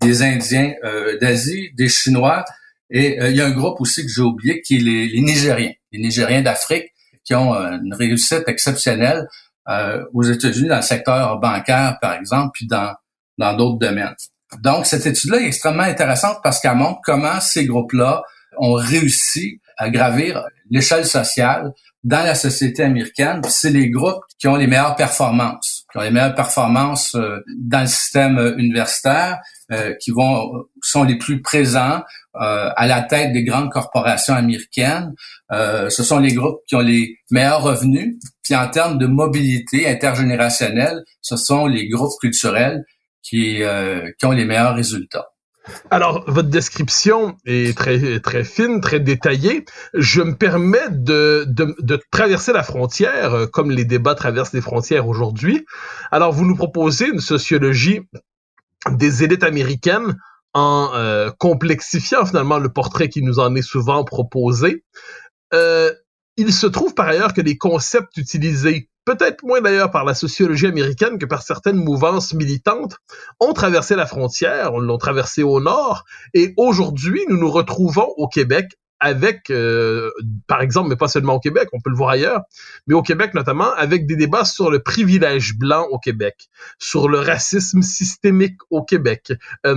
des 0.00 0.22
Indiens 0.22 0.74
d'Asie, 1.20 1.70
des 1.74 1.88
Chinois, 1.88 2.44
et 2.90 3.16
il 3.30 3.36
y 3.36 3.40
a 3.40 3.46
un 3.46 3.50
groupe 3.50 3.80
aussi 3.80 4.02
que 4.04 4.12
j'ai 4.12 4.22
oublié 4.22 4.60
qui 4.62 4.76
est 4.76 4.80
les, 4.80 5.08
les 5.08 5.20
Nigériens, 5.20 5.72
les 5.92 5.98
Nigériens 5.98 6.42
d'Afrique, 6.42 6.92
qui 7.24 7.34
ont 7.34 7.54
une 7.54 7.94
réussite 7.94 8.44
exceptionnelle 8.46 9.26
euh, 9.68 10.04
aux 10.14 10.22
États-Unis 10.22 10.68
dans 10.68 10.76
le 10.76 10.82
secteur 10.82 11.38
bancaire, 11.40 11.98
par 12.00 12.14
exemple, 12.14 12.50
puis 12.54 12.66
dans 12.66 12.94
dans 13.38 13.54
d'autres 13.54 13.78
domaines. 13.78 14.14
Donc, 14.62 14.86
cette 14.86 15.06
étude-là 15.06 15.40
est 15.40 15.46
extrêmement 15.46 15.82
intéressante 15.82 16.38
parce 16.42 16.60
qu'elle 16.60 16.76
montre 16.76 17.00
comment 17.04 17.40
ces 17.40 17.66
groupes-là 17.66 18.22
ont 18.58 18.74
réussi 18.74 19.60
à 19.76 19.90
gravir 19.90 20.42
l'échelle 20.70 21.04
sociale 21.04 21.72
dans 22.06 22.24
la 22.24 22.36
société 22.36 22.84
américaine. 22.84 23.40
C'est 23.48 23.70
les 23.70 23.90
groupes 23.90 24.22
qui 24.38 24.46
ont 24.46 24.54
les 24.54 24.68
meilleures 24.68 24.94
performances, 24.94 25.84
qui 25.90 25.98
ont 25.98 26.02
les 26.02 26.12
meilleures 26.12 26.36
performances 26.36 27.16
euh, 27.16 27.40
dans 27.58 27.80
le 27.80 27.88
système 27.88 28.38
euh, 28.38 28.56
universitaire, 28.56 29.40
euh, 29.72 29.92
qui 30.00 30.12
vont 30.12 30.66
sont 30.82 31.02
les 31.02 31.18
plus 31.18 31.42
présents 31.42 32.02
à 32.38 32.86
la 32.86 33.00
tête 33.00 33.32
des 33.32 33.44
grandes 33.44 33.70
corporations 33.70 34.34
américaines. 34.34 35.14
ce 35.50 36.02
sont 36.02 36.18
les 36.18 36.34
groupes 36.34 36.60
qui 36.68 36.76
ont 36.76 36.80
les 36.80 37.16
meilleurs 37.30 37.62
revenus. 37.62 38.18
Puis 38.44 38.54
en 38.54 38.68
termes 38.68 38.98
de 38.98 39.06
mobilité 39.06 39.88
intergénérationnelle, 39.88 41.02
ce 41.22 41.36
sont 41.36 41.66
les 41.66 41.88
groupes 41.88 42.12
culturels 42.20 42.84
qui, 43.22 43.62
qui 44.18 44.26
ont 44.26 44.32
les 44.32 44.44
meilleurs 44.44 44.74
résultats. 44.74 45.28
Alors, 45.90 46.24
votre 46.28 46.48
description 46.48 47.36
est 47.44 47.76
très, 47.76 48.20
très 48.20 48.44
fine, 48.44 48.80
très 48.80 49.00
détaillée. 49.00 49.64
Je 49.94 50.22
me 50.22 50.34
permets 50.34 50.90
de, 50.90 51.44
de, 51.48 51.74
de 51.80 52.00
traverser 52.10 52.52
la 52.52 52.62
frontière, 52.62 53.34
euh, 53.34 53.46
comme 53.46 53.70
les 53.70 53.84
débats 53.84 54.14
traversent 54.14 54.52
les 54.52 54.60
frontières 54.60 55.08
aujourd'hui. 55.08 55.64
Alors, 56.12 56.32
vous 56.32 56.44
nous 56.44 56.56
proposez 56.56 57.08
une 57.08 57.20
sociologie 57.20 58.00
des 58.90 59.24
élites 59.24 59.42
américaines 59.42 60.16
en 60.54 60.90
euh, 60.94 61.30
complexifiant 61.38 62.24
finalement 62.24 62.58
le 62.58 62.72
portrait 62.72 63.08
qui 63.08 63.22
nous 63.22 63.40
en 63.40 63.54
est 63.54 63.62
souvent 63.62 64.04
proposé. 64.04 64.84
Euh, 65.52 65.92
il 66.36 66.52
se 66.52 66.66
trouve 66.66 66.94
par 66.94 67.08
ailleurs 67.08 67.34
que 67.34 67.40
les 67.40 67.56
concepts 67.56 68.16
utilisés 68.16 68.88
peut-être 69.06 69.44
moins 69.44 69.62
d'ailleurs 69.62 69.90
par 69.90 70.04
la 70.04 70.14
sociologie 70.14 70.66
américaine 70.66 71.18
que 71.18 71.24
par 71.24 71.42
certaines 71.42 71.76
mouvances 71.82 72.34
militantes, 72.34 72.98
ont 73.40 73.54
traversé 73.54 73.96
la 73.96 74.04
frontière, 74.04 74.74
on 74.74 74.80
l'ont 74.80 74.98
traversé 74.98 75.42
au 75.42 75.60
nord, 75.60 76.04
et 76.34 76.52
aujourd'hui, 76.58 77.24
nous 77.28 77.38
nous 77.38 77.50
retrouvons 77.50 78.12
au 78.16 78.28
Québec 78.28 78.76
avec, 79.00 79.50
euh, 79.50 80.10
par 80.46 80.62
exemple, 80.62 80.88
mais 80.88 80.96
pas 80.96 81.08
seulement 81.08 81.34
au 81.34 81.40
Québec, 81.40 81.68
on 81.72 81.80
peut 81.80 81.90
le 81.90 81.96
voir 81.96 82.10
ailleurs, 82.10 82.42
mais 82.86 82.94
au 82.94 83.02
Québec 83.02 83.34
notamment, 83.34 83.72
avec 83.74 84.06
des 84.06 84.16
débats 84.16 84.44
sur 84.44 84.70
le 84.70 84.82
privilège 84.82 85.56
blanc 85.58 85.86
au 85.90 85.98
Québec, 85.98 86.48
sur 86.78 87.08
le 87.08 87.18
racisme 87.18 87.82
systémique 87.82 88.56
au 88.70 88.82
Québec. 88.82 89.32
Euh, 89.66 89.74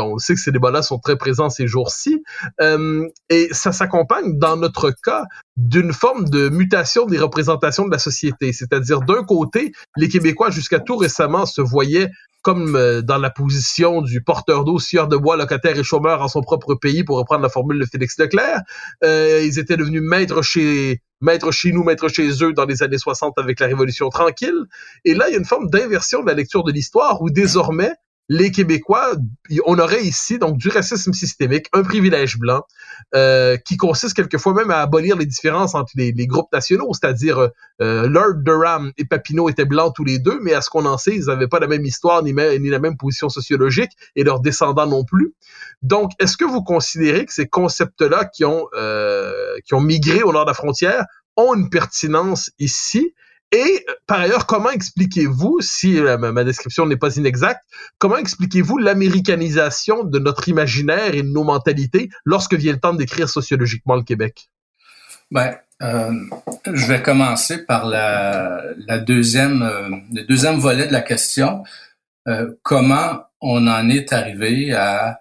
on 0.00 0.18
sait 0.18 0.34
que 0.34 0.40
ces 0.40 0.52
débats-là 0.52 0.82
sont 0.82 0.98
très 0.98 1.16
présents 1.16 1.50
ces 1.50 1.66
jours-ci, 1.66 2.22
euh, 2.60 3.08
et 3.30 3.48
ça 3.52 3.72
s'accompagne, 3.72 4.38
dans 4.38 4.56
notre 4.56 4.90
cas, 4.90 5.24
d'une 5.56 5.92
forme 5.92 6.28
de 6.28 6.48
mutation 6.48 7.06
des 7.06 7.18
représentations 7.18 7.86
de 7.86 7.90
la 7.90 7.98
société. 7.98 8.52
C'est-à-dire, 8.52 9.00
d'un 9.00 9.24
côté, 9.24 9.72
les 9.96 10.08
Québécois, 10.08 10.50
jusqu'à 10.50 10.78
tout 10.78 10.96
récemment, 10.96 11.46
se 11.46 11.60
voyaient 11.60 12.10
comme 12.48 12.76
euh, 12.76 13.02
dans 13.02 13.18
la 13.18 13.28
position 13.28 14.00
du 14.00 14.22
porteur 14.22 14.64
d'eau, 14.64 14.78
sieur 14.78 15.06
de 15.06 15.18
bois, 15.18 15.36
locataire 15.36 15.78
et 15.78 15.84
chômeur 15.84 16.22
en 16.22 16.28
son 16.28 16.40
propre 16.40 16.74
pays, 16.74 17.04
pour 17.04 17.18
reprendre 17.18 17.42
la 17.42 17.50
formule 17.50 17.78
de 17.78 17.84
Félix 17.84 18.18
Leclerc. 18.18 18.62
Euh, 19.04 19.42
ils 19.44 19.58
étaient 19.58 19.76
devenus 19.76 20.00
maîtres 20.00 20.40
chez 20.40 21.02
maîtres 21.20 21.52
chez 21.52 21.72
nous, 21.72 21.84
maîtres 21.84 22.08
chez 22.08 22.42
eux 22.42 22.54
dans 22.54 22.64
les 22.64 22.82
années 22.82 22.96
60 22.96 23.34
avec 23.36 23.60
la 23.60 23.66
Révolution 23.66 24.08
tranquille. 24.08 24.64
Et 25.04 25.12
là, 25.12 25.28
il 25.28 25.32
y 25.32 25.34
a 25.34 25.38
une 25.38 25.44
forme 25.44 25.68
d'inversion 25.68 26.22
de 26.22 26.26
la 26.26 26.32
lecture 26.32 26.64
de 26.64 26.72
l'histoire 26.72 27.20
où 27.20 27.28
désormais, 27.28 27.92
les 28.28 28.50
Québécois, 28.50 29.16
on 29.64 29.78
aurait 29.78 30.04
ici 30.04 30.38
donc 30.38 30.58
du 30.58 30.68
racisme 30.68 31.12
systémique, 31.14 31.66
un 31.72 31.82
privilège 31.82 32.38
blanc, 32.38 32.62
euh, 33.14 33.56
qui 33.56 33.76
consiste 33.76 34.14
quelquefois 34.14 34.52
même 34.52 34.70
à 34.70 34.80
abolir 34.80 35.16
les 35.16 35.24
différences 35.24 35.74
entre 35.74 35.92
les, 35.96 36.12
groupes 36.26 36.52
nationaux, 36.52 36.90
c'est-à-dire 36.92 37.50
euh, 37.80 38.08
Lord 38.08 38.42
Durham 38.44 38.92
et 38.98 39.06
Papineau 39.06 39.48
étaient 39.48 39.64
blancs 39.64 39.94
tous 39.94 40.04
les 40.04 40.18
deux, 40.18 40.38
mais 40.42 40.52
à 40.52 40.60
ce 40.60 40.68
qu'on 40.68 40.84
en 40.84 40.98
sait, 40.98 41.14
ils 41.14 41.26
n'avaient 41.26 41.48
pas 41.48 41.58
la 41.58 41.68
même 41.68 41.84
histoire 41.86 42.22
ni, 42.22 42.34
ni 42.34 42.68
la 42.68 42.78
même 42.78 42.98
position 42.98 43.30
sociologique, 43.30 43.92
et 44.14 44.24
leurs 44.24 44.40
descendants 44.40 44.86
non 44.86 45.04
plus. 45.04 45.34
Donc, 45.82 46.12
est-ce 46.18 46.36
que 46.36 46.44
vous 46.44 46.62
considérez 46.62 47.24
que 47.24 47.32
ces 47.32 47.48
concepts-là 47.48 48.26
qui 48.26 48.44
ont 48.44 48.66
euh, 48.74 49.56
qui 49.64 49.74
ont 49.74 49.80
migré 49.80 50.22
au 50.22 50.32
nord 50.32 50.44
de 50.44 50.50
la 50.50 50.54
frontière 50.54 51.04
ont 51.36 51.54
une 51.54 51.70
pertinence 51.70 52.50
ici? 52.58 53.14
Et 53.52 53.86
par 54.06 54.20
ailleurs, 54.20 54.46
comment 54.46 54.70
expliquez-vous, 54.70 55.58
si 55.60 55.98
euh, 55.98 56.18
ma 56.18 56.44
description 56.44 56.84
n'est 56.86 56.98
pas 56.98 57.16
inexacte, 57.16 57.62
comment 57.98 58.18
expliquez-vous 58.18 58.76
l'américanisation 58.76 60.04
de 60.04 60.18
notre 60.18 60.48
imaginaire 60.48 61.14
et 61.14 61.22
de 61.22 61.28
nos 61.28 61.44
mentalités 61.44 62.10
lorsque 62.24 62.54
vient 62.54 62.72
le 62.72 62.80
temps 62.80 62.92
d'écrire 62.92 63.28
sociologiquement 63.28 63.96
le 63.96 64.02
Québec? 64.02 64.50
Ben, 65.30 65.56
euh, 65.82 66.12
je 66.66 66.86
vais 66.86 67.02
commencer 67.02 67.64
par 67.64 67.86
la, 67.86 68.62
la 68.86 68.98
deuxième, 68.98 69.62
euh, 69.62 69.88
le 70.12 70.24
deuxième 70.24 70.58
volet 70.58 70.86
de 70.86 70.92
la 70.92 71.02
question. 71.02 71.62
Euh, 72.26 72.52
comment 72.62 73.20
on 73.40 73.66
en 73.66 73.88
est 73.88 74.12
arrivé 74.12 74.72
à 74.74 75.10
euh, 75.10 75.12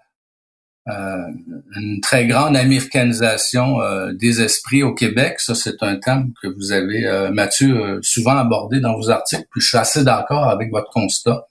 une 0.87 1.99
très 2.01 2.27
grande 2.27 2.55
américanisation 2.55 3.81
euh, 3.81 4.13
des 4.13 4.41
esprits 4.41 4.83
au 4.83 4.93
Québec. 4.93 5.39
Ça, 5.39 5.53
c'est 5.53 5.81
un 5.81 5.97
thème 5.97 6.31
que 6.41 6.47
vous 6.47 6.71
avez, 6.71 7.05
euh, 7.05 7.29
Mathieu, 7.31 7.99
souvent 8.01 8.37
abordé 8.37 8.79
dans 8.79 8.95
vos 8.95 9.09
articles, 9.09 9.45
puis 9.51 9.61
je 9.61 9.67
suis 9.67 9.77
assez 9.77 10.03
d'accord 10.03 10.47
avec 10.47 10.71
votre 10.71 10.89
constat. 10.91 11.47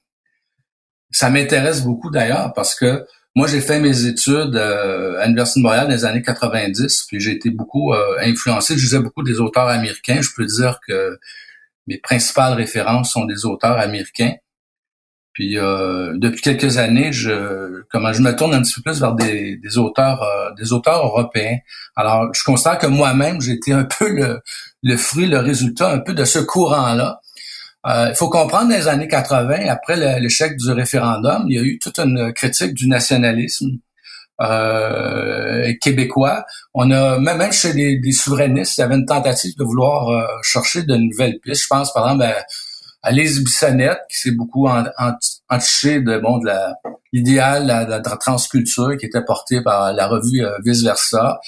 Ça 1.10 1.30
m'intéresse 1.30 1.82
beaucoup 1.82 2.10
d'ailleurs 2.10 2.52
parce 2.54 2.74
que 2.74 3.04
moi, 3.34 3.46
j'ai 3.46 3.60
fait 3.60 3.80
mes 3.80 4.06
études 4.06 4.56
à 4.56 5.24
l'Université 5.26 5.60
de 5.60 5.64
Montréal 5.64 5.86
dans 5.88 5.92
les 5.92 6.06
années 6.06 6.22
90, 6.22 7.04
puis 7.06 7.20
j'ai 7.20 7.32
été 7.32 7.50
beaucoup 7.50 7.92
influencé. 8.22 8.78
Je 8.78 8.82
lisais 8.82 8.98
beaucoup 8.98 9.22
des 9.22 9.40
auteurs 9.40 9.68
américains. 9.68 10.22
Je 10.22 10.30
peux 10.34 10.46
dire 10.46 10.80
que 10.88 11.18
mes 11.86 11.98
principales 11.98 12.54
références 12.54 13.12
sont 13.12 13.26
des 13.26 13.44
auteurs 13.44 13.78
américains. 13.78 14.32
Puis 15.36 15.58
euh, 15.58 16.14
depuis 16.16 16.40
quelques 16.40 16.78
années, 16.78 17.12
je 17.12 17.82
comment 17.90 18.10
je 18.14 18.22
me 18.22 18.34
tourne 18.34 18.54
un 18.54 18.62
petit 18.62 18.72
peu 18.76 18.90
plus 18.90 19.00
vers 19.00 19.12
des, 19.12 19.58
des 19.58 19.76
auteurs 19.76 20.22
euh, 20.22 20.48
des 20.56 20.72
auteurs 20.72 21.04
européens. 21.04 21.58
Alors, 21.94 22.32
je 22.32 22.42
constate 22.42 22.80
que 22.80 22.86
moi-même, 22.86 23.42
j'ai 23.42 23.52
été 23.52 23.74
un 23.74 23.84
peu 23.98 24.08
le, 24.08 24.40
le 24.82 24.96
fruit, 24.96 25.26
le 25.26 25.36
résultat 25.36 25.90
un 25.92 25.98
peu 25.98 26.14
de 26.14 26.24
ce 26.24 26.38
courant-là. 26.38 27.20
Euh, 27.86 28.06
il 28.08 28.16
faut 28.16 28.30
comprendre, 28.30 28.70
dans 28.70 28.76
les 28.76 28.88
années 28.88 29.08
80, 29.08 29.68
après 29.68 30.18
l'échec 30.20 30.56
du 30.56 30.72
référendum, 30.72 31.44
il 31.50 31.56
y 31.56 31.58
a 31.58 31.62
eu 31.62 31.78
toute 31.78 31.98
une 31.98 32.32
critique 32.32 32.72
du 32.72 32.88
nationalisme 32.88 33.72
euh, 34.40 35.70
québécois. 35.82 36.46
On 36.72 36.90
a 36.92 37.18
même 37.18 37.52
chez 37.52 37.74
les, 37.74 38.00
souverainistes, 38.12 38.78
il 38.78 38.80
y 38.80 38.84
avait 38.84 38.94
une 38.94 39.04
tentative 39.04 39.54
de 39.58 39.64
vouloir 39.64 40.08
euh, 40.08 40.24
chercher 40.42 40.84
de 40.84 40.96
nouvelles 40.96 41.38
pistes. 41.40 41.64
Je 41.64 41.68
pense 41.68 41.92
par 41.92 42.10
exemple 42.10 42.24
à 42.24 42.42
Alice 43.06 43.38
Bissonnette, 43.38 44.00
qui 44.10 44.18
s'est 44.18 44.32
beaucoup 44.32 44.66
entiché 45.48 46.00
de 46.00 46.18
bon 46.18 46.38
de 46.38 46.50
l'idéal 47.12 47.62
de, 47.86 47.90
la, 47.90 48.00
transculture 48.00 48.96
qui 48.98 49.06
était 49.06 49.24
porté 49.24 49.62
par 49.62 49.92
la 49.92 50.08
revue 50.08 50.44
euh, 50.44 50.58
Vice 50.64 50.82
Versa. 50.82 51.38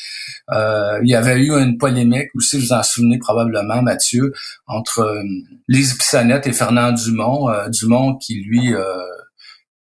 Euh, 0.52 1.00
il 1.02 1.10
y 1.10 1.16
avait 1.16 1.40
eu 1.40 1.50
une 1.50 1.76
polémique 1.76 2.28
aussi, 2.36 2.60
vous 2.60 2.72
en 2.72 2.82
souvenez 2.84 3.18
probablement, 3.18 3.82
Mathieu, 3.82 4.32
entre 4.68 5.00
euh, 5.00 5.22
Lise 5.66 5.98
Bissonnette 5.98 6.46
et 6.46 6.52
Fernand 6.52 6.92
Dumont. 6.92 7.50
Euh, 7.50 7.68
Dumont 7.68 8.16
qui 8.16 8.34
lui 8.34 8.72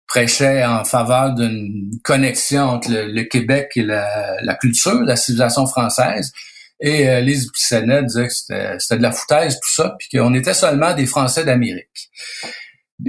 prêchait 0.08 0.66
en 0.66 0.84
faveur 0.84 1.36
d'une 1.36 1.92
connexion 2.04 2.64
entre 2.64 2.90
le, 2.90 3.24
Québec 3.24 3.74
et 3.76 3.84
la 3.84 4.56
culture, 4.60 5.00
la 5.04 5.16
civilisation 5.16 5.68
française. 5.68 6.32
Et 6.80 7.10
euh, 7.10 7.22
Lise 7.22 7.52
Bissonnette 7.52 8.06
disait 8.06 8.28
que 8.28 8.34
c'était 8.80 8.98
de 8.98 9.02
la 9.02 9.12
foutaise, 9.12 9.56
tout 9.56 9.74
ça, 9.74 9.96
puis 9.98 10.18
qu'on 10.18 10.34
était 10.34 10.54
seulement 10.54 10.94
des 10.94 11.06
Français 11.06 11.44
d'Amérique. 11.44 12.12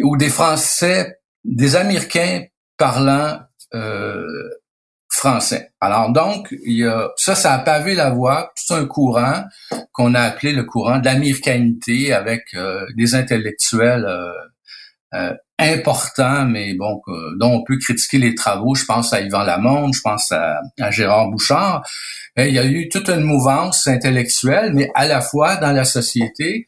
Ou 0.03 0.17
des 0.17 0.29
Français, 0.29 1.21
des 1.45 1.77
Américains 1.77 2.45
parlant 2.77 3.41
euh, 3.75 4.25
français. 5.11 5.73
Alors 5.81 6.13
donc, 6.13 6.55
il 6.65 6.79
y 6.79 6.85
a, 6.85 7.11
ça, 7.17 7.35
ça 7.35 7.55
a 7.55 7.59
pavé 7.59 7.95
la 7.95 8.11
voie, 8.11 8.53
tout 8.57 8.75
un 8.75 8.87
courant 8.87 9.45
qu'on 9.93 10.15
a 10.15 10.21
appelé 10.21 10.53
le 10.53 10.65
courant 10.65 10.99
de 10.99 11.05
l'américanité 11.05 12.13
avec 12.13 12.45
euh, 12.55 12.87
des 12.97 13.15
intellectuels 13.15 14.07
euh, 15.15 15.33
importants, 15.59 16.45
mais 16.45 16.75
bon, 16.75 17.01
dont 17.39 17.55
on 17.55 17.65
peut 17.65 17.79
critiquer 17.79 18.19
les 18.19 18.35
travaux. 18.35 18.75
Je 18.75 18.85
pense 18.85 19.13
à 19.13 19.21
Yvan 19.21 19.43
Lamonde, 19.43 19.95
je 19.95 20.01
pense 20.03 20.31
à, 20.31 20.61
à 20.81 20.91
Gérard 20.91 21.31
Bouchard. 21.31 21.83
il 22.37 22.55
y 22.55 22.59
a 22.59 22.65
eu 22.65 22.89
toute 22.89 23.09
une 23.09 23.25
mouvance 23.25 23.87
intellectuelle, 23.89 24.73
mais 24.75 24.91
à 24.95 25.07
la 25.07 25.21
fois 25.21 25.57
dans 25.57 25.73
la 25.73 25.85
société, 25.85 26.67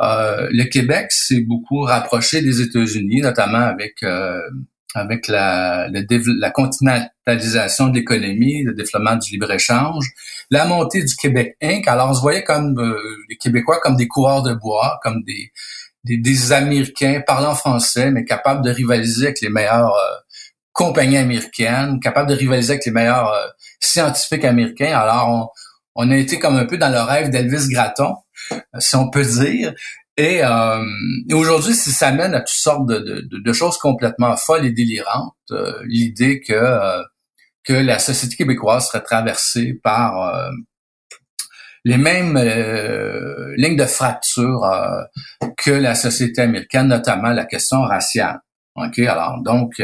euh, 0.00 0.48
le 0.50 0.64
Québec 0.64 1.12
s'est 1.12 1.42
beaucoup 1.42 1.80
rapproché 1.82 2.40
des 2.40 2.60
États-Unis, 2.62 3.20
notamment 3.20 3.58
avec 3.58 4.02
euh, 4.02 4.40
avec 4.94 5.28
la, 5.28 5.88
la 5.88 6.50
continentalisation 6.50 7.88
de 7.88 7.94
l'économie, 7.98 8.64
le 8.64 8.74
développement 8.74 9.14
du 9.14 9.30
libre-échange, 9.32 10.04
la 10.50 10.64
montée 10.64 11.04
du 11.04 11.14
Québec 11.14 11.56
Inc. 11.62 11.86
Alors, 11.86 12.10
on 12.10 12.14
se 12.14 12.20
voyait 12.20 12.42
comme 12.42 12.76
euh, 12.78 12.96
les 13.28 13.36
Québécois 13.36 13.78
comme 13.80 13.94
des 13.94 14.08
coureurs 14.08 14.42
de 14.42 14.52
bois, 14.54 14.98
comme 15.04 15.22
des, 15.22 15.52
des, 16.04 16.52
Américains 16.52 17.22
parlant 17.26 17.54
français, 17.54 18.10
mais 18.10 18.24
capables 18.24 18.64
de 18.64 18.70
rivaliser 18.70 19.26
avec 19.26 19.40
les 19.40 19.50
meilleures 19.50 19.96
compagnies 20.72 21.18
américaines, 21.18 22.00
capables 22.00 22.30
de 22.30 22.34
rivaliser 22.34 22.72
avec 22.72 22.86
les 22.86 22.92
meilleurs 22.92 23.32
scientifiques 23.80 24.44
américains. 24.44 24.98
Alors, 24.98 25.52
on, 25.96 26.06
on 26.06 26.10
a 26.10 26.16
été 26.16 26.38
comme 26.38 26.56
un 26.56 26.64
peu 26.64 26.78
dans 26.78 26.90
le 26.90 27.00
rêve 27.00 27.30
d'Elvis 27.30 27.68
Gratton 27.68 28.14
si 28.78 28.96
on 28.96 29.10
peut 29.10 29.24
dire. 29.24 29.74
Et, 30.16 30.44
euh, 30.44 30.84
aujourd'hui, 31.32 31.74
ça 31.74 32.12
mène 32.12 32.34
à 32.34 32.40
toutes 32.40 32.48
sortes 32.48 32.86
de, 32.86 33.52
choses 33.52 33.78
complètement 33.78 34.36
folles 34.36 34.66
et 34.66 34.72
délirantes. 34.72 35.34
Euh, 35.50 35.80
l'idée 35.84 36.40
que 36.40 36.52
euh, 36.52 37.02
que 37.62 37.72
la 37.74 37.98
société 37.98 38.36
québécoise 38.36 38.88
serait 38.88 39.02
traversée 39.02 39.78
par 39.82 40.50
les 41.84 41.96
mêmes 41.96 42.36
lignes 43.56 43.76
de 43.76 43.86
fracture 43.86 44.66
que 45.56 45.70
la 45.70 45.94
société 45.94 46.42
américaine, 46.42 46.88
notamment 46.88 47.30
la 47.30 47.44
question 47.44 47.82
raciale. 47.82 48.40
Ok, 48.76 48.98
alors 49.00 49.42
donc 49.42 49.80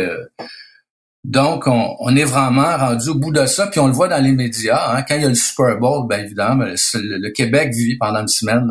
donc, 1.26 1.64
on, 1.66 2.14
est 2.14 2.24
vraiment 2.24 2.76
rendu 2.76 3.08
au 3.08 3.16
bout 3.16 3.32
de 3.32 3.46
ça, 3.46 3.66
puis 3.66 3.80
on 3.80 3.88
le 3.88 3.92
voit 3.92 4.06
dans 4.06 4.22
les 4.22 4.30
médias. 4.30 4.92
Hein, 4.92 5.02
quand 5.02 5.16
il 5.16 5.22
y 5.22 5.24
a 5.24 5.28
le 5.28 5.34
Super 5.34 5.76
Bowl, 5.76 6.06
bien 6.08 6.20
évidemment, 6.20 6.64
le, 6.64 7.30
Québec 7.30 7.74
vit 7.74 7.98
pendant 7.98 8.20
une 8.20 8.28
semaine 8.28 8.68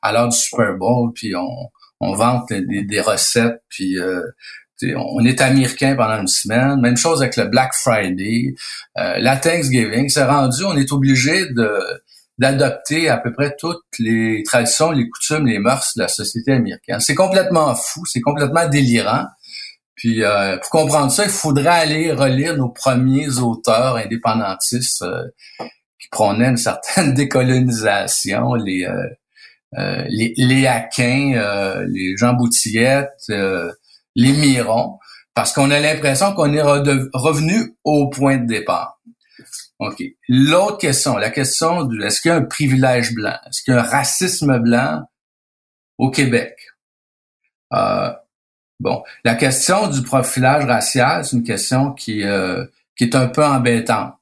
à 0.00 0.12
l'heure 0.12 0.28
du 0.28 0.36
Super 0.36 0.76
Bowl, 0.78 1.10
puis 1.12 1.34
on, 1.34 1.48
on 2.00 2.14
vante 2.14 2.52
des, 2.52 3.00
recettes, 3.00 3.60
puis 3.68 3.98
euh, 3.98 4.22
on 4.96 5.24
est 5.24 5.40
américain 5.40 5.96
pendant 5.96 6.20
une 6.20 6.28
semaine. 6.28 6.80
Même 6.80 6.96
chose 6.96 7.22
avec 7.22 7.36
le 7.36 7.46
Black 7.46 7.72
Friday, 7.74 8.54
euh, 8.98 9.18
la 9.18 9.36
Thanksgiving. 9.36 10.08
C'est 10.08 10.24
rendu, 10.24 10.62
on 10.64 10.76
est 10.76 10.92
obligé 10.92 11.46
de 11.46 12.02
d'adopter 12.40 13.10
à 13.10 13.18
peu 13.18 13.32
près 13.32 13.54
toutes 13.58 13.84
les 13.98 14.42
traditions, 14.44 14.90
les 14.90 15.08
coutumes, 15.10 15.46
les 15.46 15.58
mœurs 15.58 15.92
de 15.94 16.02
la 16.02 16.08
société 16.08 16.52
américaine. 16.52 16.98
C'est 16.98 17.14
complètement 17.14 17.74
fou, 17.74 18.06
c'est 18.06 18.22
complètement 18.22 18.66
délirant. 18.66 19.26
Puis 19.94 20.24
euh, 20.24 20.56
pour 20.56 20.70
comprendre 20.70 21.12
ça, 21.12 21.24
il 21.24 21.30
faudrait 21.30 21.68
aller 21.68 22.12
relire 22.12 22.56
nos 22.56 22.70
premiers 22.70 23.38
auteurs 23.38 23.96
indépendantistes 23.96 25.02
euh, 25.02 25.24
qui 26.00 26.08
prônaient 26.10 26.48
une 26.48 26.56
certaine 26.56 27.12
décolonisation, 27.14 28.54
les 28.54 28.86
euh, 28.86 30.04
les, 30.08 30.32
les 30.36 30.66
Aquins, 30.66 31.84
les 31.86 32.16
Jean 32.16 32.32
Boutillette, 32.32 33.22
les 33.28 34.32
Miron, 34.32 34.98
parce 35.32 35.52
qu'on 35.52 35.70
a 35.70 35.78
l'impression 35.78 36.32
qu'on 36.32 36.52
est 36.52 36.62
revenu 36.62 37.76
au 37.84 38.08
point 38.08 38.38
de 38.38 38.46
départ. 38.46 38.99
OK. 39.80 40.02
L'autre 40.28 40.78
question, 40.78 41.16
la 41.16 41.30
question 41.30 41.84
de 41.84 42.02
est-ce 42.04 42.20
qu'il 42.20 42.30
y 42.30 42.32
a 42.32 42.36
un 42.36 42.44
privilège 42.44 43.14
blanc? 43.14 43.36
Est-ce 43.46 43.62
qu'il 43.62 43.74
y 43.74 43.76
a 43.76 43.80
un 43.80 43.84
racisme 43.84 44.58
blanc 44.58 45.02
au 45.98 46.10
Québec? 46.10 46.56
Euh, 47.72 48.12
Bon, 48.80 49.02
la 49.24 49.34
question 49.34 49.88
du 49.88 50.02
profilage 50.02 50.64
racial, 50.64 51.22
c'est 51.22 51.36
une 51.36 51.44
question 51.44 51.92
qui, 51.92 52.24
euh, 52.24 52.64
qui 52.96 53.04
est 53.04 53.14
un 53.14 53.28
peu 53.28 53.44
embêtante. 53.44 54.14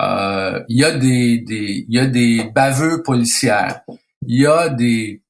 Euh, 0.00 0.64
il 0.68 0.78
y 0.78 0.84
a 0.84 0.92
des, 0.92 1.38
des 1.40 1.84
y 1.88 1.98
a 1.98 2.06
des 2.06 2.44
baveux 2.44 3.02
policières, 3.02 3.82
il 4.26 4.40
y 4.40 4.46
a 4.46 4.70
des 4.70 5.22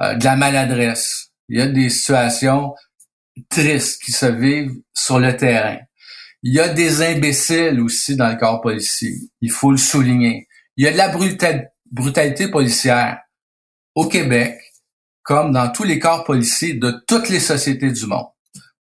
euh, 0.00 0.14
de 0.14 0.24
la 0.24 0.36
maladresse, 0.36 1.32
il 1.48 1.58
y 1.58 1.60
a 1.60 1.66
des 1.66 1.90
situations 1.90 2.74
tristes 3.50 4.00
qui 4.00 4.12
se 4.12 4.26
vivent 4.26 4.76
sur 4.94 5.18
le 5.18 5.36
terrain. 5.36 5.78
Il 6.42 6.54
y 6.54 6.60
a 6.60 6.68
des 6.68 7.02
imbéciles 7.02 7.80
aussi 7.80 8.16
dans 8.16 8.28
le 8.28 8.36
corps 8.36 8.60
policier. 8.60 9.14
Il 9.40 9.50
faut 9.50 9.70
le 9.70 9.76
souligner. 9.76 10.46
Il 10.76 10.84
y 10.84 10.88
a 10.88 10.92
de 10.92 10.96
la 10.96 11.08
brutalité 11.90 12.48
policière 12.48 13.18
au 13.94 14.06
Québec 14.06 14.58
comme 15.28 15.52
dans 15.52 15.70
tous 15.70 15.84
les 15.84 15.98
corps 15.98 16.24
policiers 16.24 16.72
de 16.74 17.04
toutes 17.06 17.28
les 17.28 17.40
sociétés 17.40 17.90
du 17.90 18.06
monde. 18.06 18.28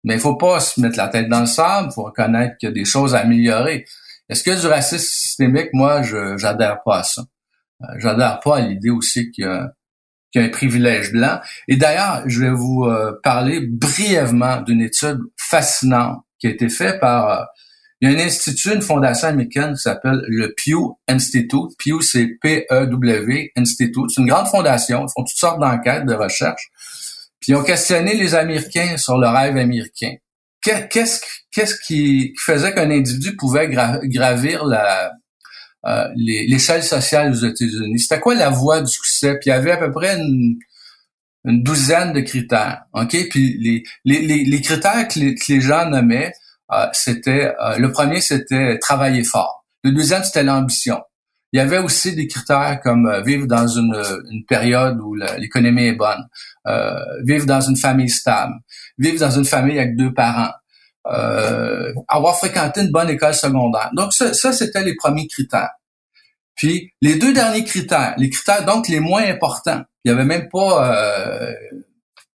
Mais 0.03 0.15
il 0.15 0.21
faut 0.21 0.35
pas 0.35 0.59
se 0.59 0.81
mettre 0.81 0.97
la 0.97 1.07
tête 1.07 1.29
dans 1.29 1.41
le 1.41 1.47
sable, 1.47 1.89
il 1.91 1.95
faut 1.95 2.03
reconnaître 2.03 2.57
qu'il 2.57 2.69
y 2.69 2.73
a 2.73 2.75
des 2.75 2.85
choses 2.85 3.15
à 3.15 3.21
améliorer. 3.21 3.85
Est-ce 4.29 4.43
que 4.43 4.61
du 4.61 4.67
racisme 4.67 5.05
systémique? 5.05 5.69
Moi, 5.73 6.03
je 6.03 6.37
j'adhère 6.39 6.83
pas 6.85 6.99
à 6.99 7.03
ça. 7.05 7.23
Euh, 7.83 7.87
j'adhère 7.99 8.41
pas 8.41 8.57
à 8.57 8.61
l'idée 8.63 8.91
aussi 8.91 9.31
qu'il 9.31 9.45
y, 9.45 9.47
a, 9.47 10.43
un 10.43 10.49
privilège 10.49 11.13
blanc. 11.13 11.39
Et 11.69 11.77
d'ailleurs, 11.77 12.25
je 12.27 12.41
vais 12.41 12.51
vous 12.51 12.87
euh, 12.87 13.13
parler 13.23 13.61
brièvement 13.61 14.63
d'une 14.63 14.81
étude 14.81 15.21
fascinante 15.37 16.25
qui 16.43 16.49
a 16.49 16.51
été 16.51 16.69
faite 16.69 16.99
par 16.99 17.31
euh, 17.31 17.45
il 18.01 18.11
y 18.11 18.15
a 18.15 18.19
un 18.19 18.27
institut, 18.27 18.75
une 18.75 18.83
fondation 18.83 19.29
américaine 19.29 19.75
qui 19.75 19.81
s'appelle 19.83 20.25
le 20.27 20.53
Pew 20.57 20.99
Institute. 21.07 21.71
Pew, 21.79 22.01
c'est 22.01 22.27
P-E-W 22.43 23.53
Institute. 23.57 24.11
C'est 24.11 24.21
une 24.21 24.27
grande 24.27 24.49
fondation. 24.49 25.07
Ils 25.07 25.13
font 25.15 25.23
toutes 25.23 25.39
sortes 25.39 25.61
d'enquêtes, 25.61 26.05
de 26.05 26.15
recherches. 26.15 26.73
Puis 27.39 27.53
ils 27.53 27.55
ont 27.55 27.63
questionné 27.63 28.17
les 28.17 28.35
Américains 28.35 28.97
sur 28.97 29.19
le 29.19 29.29
rêve 29.29 29.57
américain. 29.57 30.15
Qu'est-ce 30.63 31.21
qu'est-ce 31.53 31.77
qui 31.77 32.35
faisait 32.41 32.75
qu'un 32.75 32.91
individu 32.91 33.37
pouvait 33.37 33.69
gravir 33.69 34.65
la 34.65 35.13
euh, 35.87 36.09
l'échelle 36.17 36.83
sociale 36.83 37.31
aux 37.31 37.47
États-Unis? 37.47 38.01
C'était 38.01 38.21
quoi 38.21 38.35
la 38.35 38.51
voie 38.51 38.81
du 38.81 38.91
succès? 38.91 39.35
Puis 39.35 39.51
il 39.51 39.51
y 39.51 39.53
avait 39.53 39.73
à 39.73 39.77
peu 39.77 39.93
près 39.93 40.17
une, 40.17 40.57
douzaine 41.45 42.13
de 42.13 42.21
critères. 42.21 42.83
OK? 42.93 43.17
Puis 43.31 43.59
les, 43.59 43.83
les, 44.05 44.45
les, 44.45 44.61
critères 44.61 45.09
que 45.09 45.19
les, 45.19 45.35
que 45.35 45.53
les 45.53 45.61
gens 45.61 45.89
nommaient, 45.89 46.33
euh, 46.73 46.87
c'était 46.93 47.55
euh, 47.61 47.79
le 47.79 47.91
premier, 47.93 48.21
c'était 48.21 48.79
travailler 48.79 49.25
fort. 49.25 49.67
Le 49.83 49.93
deuxième, 49.93 50.23
c'était 50.25 50.45
l'ambition. 50.45 51.01
Il 51.53 51.59
y 51.59 51.61
avait 51.61 51.79
aussi 51.79 52.15
des 52.15 52.27
critères 52.29 52.81
comme 52.83 53.07
euh, 53.07 53.21
vivre 53.21 53.47
dans 53.47 53.67
une, 53.67 53.95
une, 54.31 54.45
période 54.47 54.99
où 55.01 55.15
l'économie 55.39 55.87
est 55.87 55.97
bonne, 55.97 56.27
vivre 57.25 57.45
dans 57.45 57.61
une 57.61 57.77
famille 57.77 58.09
stable, 58.09 58.55
vivre 58.99 59.19
dans 59.19 59.31
une 59.31 59.45
famille 59.45 59.79
avec 59.79 59.97
deux 59.97 60.15
parents, 60.15 60.53
avoir 62.09 62.39
fréquenté 62.39 62.83
une 62.83 62.91
bonne 62.91 63.11
école 63.11 63.35
secondaire. 63.35 63.91
Donc 63.95 64.15
ça, 64.15 64.33
ça 64.33 64.53
c'était 64.53 64.83
les 64.83 64.95
premiers 64.95 65.27
critères. 65.27 65.73
Puis 66.55 66.93
les 67.03 67.17
deux 67.17 67.35
derniers 67.35 67.65
critères, 67.65 68.15
les 68.17 68.31
critères 68.31 68.65
donc 68.65 68.89
les 68.89 69.01
moins 69.01 69.25
importants, 69.25 69.83
il 70.05 70.11
y 70.11 70.11
avait 70.11 70.25
même 70.25 70.49
pas 70.49 71.55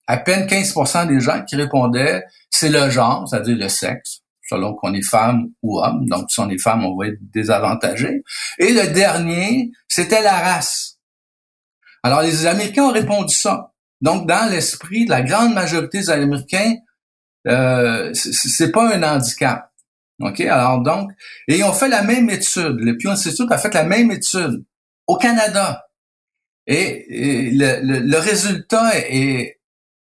à 0.06 0.16
peine 0.18 0.46
15% 0.46 1.08
des 1.08 1.20
gens 1.20 1.44
qui 1.44 1.56
répondaient 1.56 2.24
c'est 2.50 2.68
le 2.68 2.88
genre, 2.90 3.28
c'est-à-dire 3.28 3.56
le 3.56 3.68
sexe 3.68 4.20
selon 4.48 4.74
qu'on 4.74 4.94
est 4.94 5.02
femme 5.02 5.48
ou 5.62 5.80
homme. 5.80 6.06
Donc, 6.06 6.30
si 6.30 6.38
on 6.40 6.48
est 6.48 6.58
femme, 6.58 6.84
on 6.84 6.96
va 6.96 7.08
être 7.08 7.18
désavantagé. 7.34 8.22
Et 8.58 8.72
le 8.72 8.92
dernier, 8.92 9.72
c'était 9.88 10.22
la 10.22 10.38
race. 10.38 10.98
Alors, 12.02 12.22
les 12.22 12.46
Américains 12.46 12.84
ont 12.84 12.92
répondu 12.92 13.34
ça. 13.34 13.72
Donc, 14.00 14.28
dans 14.28 14.48
l'esprit 14.48 15.04
de 15.04 15.10
la 15.10 15.22
grande 15.22 15.52
majorité 15.52 15.98
des 15.98 16.10
Américains, 16.10 16.74
euh, 17.48 18.12
c'est 18.14 18.70
pas 18.70 18.94
un 18.94 19.02
handicap. 19.02 19.70
OK? 20.20 20.40
Alors 20.40 20.80
donc, 20.80 21.10
et 21.46 21.58
ils 21.58 21.64
ont 21.64 21.72
fait 21.72 21.88
la 21.88 22.02
même 22.02 22.30
étude. 22.30 22.76
Le 22.78 22.96
Pew 22.96 23.10
Institute 23.10 23.50
a 23.50 23.58
fait 23.58 23.74
la 23.74 23.84
même 23.84 24.10
étude 24.10 24.64
au 25.06 25.16
Canada. 25.16 25.85
Et, 26.66 27.50
le, 27.52 28.00
le, 28.00 28.18
résultat 28.18 28.90
est, 28.98 29.60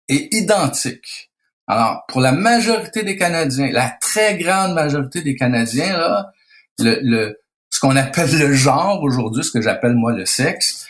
est 0.08 0.34
identique. 0.34 1.30
Alors, 1.66 2.04
pour 2.08 2.20
la 2.20 2.32
majorité 2.32 3.02
des 3.02 3.16
Canadiens, 3.16 3.70
la 3.72 3.90
très 4.00 4.36
grande 4.36 4.74
majorité 4.74 5.22
des 5.22 5.36
Canadiens, 5.36 5.96
là, 5.96 6.32
le, 6.78 7.40
ce 7.70 7.80
qu'on 7.80 7.96
appelle 7.96 8.38
le 8.38 8.52
genre 8.52 9.02
aujourd'hui, 9.02 9.44
ce 9.44 9.50
que 9.50 9.62
j'appelle 9.62 9.94
moi 9.94 10.12
le 10.12 10.26
sexe, 10.26 10.86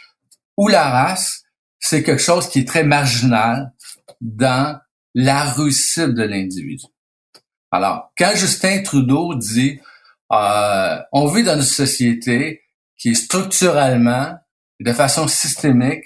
ou 0.56 0.68
la 0.68 0.88
race, 0.88 1.44
c'est 1.78 2.02
quelque 2.02 2.22
chose 2.22 2.48
qui 2.48 2.60
est 2.60 2.68
très 2.68 2.84
marginal 2.84 3.72
dans 4.20 4.78
la 5.14 5.44
réussite 5.44 6.14
de 6.14 6.22
l'individu. 6.22 6.86
Alors, 7.70 8.12
quand 8.18 8.32
Justin 8.34 8.82
Trudeau 8.82 9.34
dit 9.34 9.80
euh, 10.32 10.98
on 11.12 11.26
vit 11.26 11.42
dans 11.42 11.56
une 11.56 11.62
société 11.62 12.62
qui 12.96 13.10
est 13.10 13.14
structurellement, 13.14 14.36
de 14.80 14.92
façon 14.92 15.28
systémique, 15.28 16.04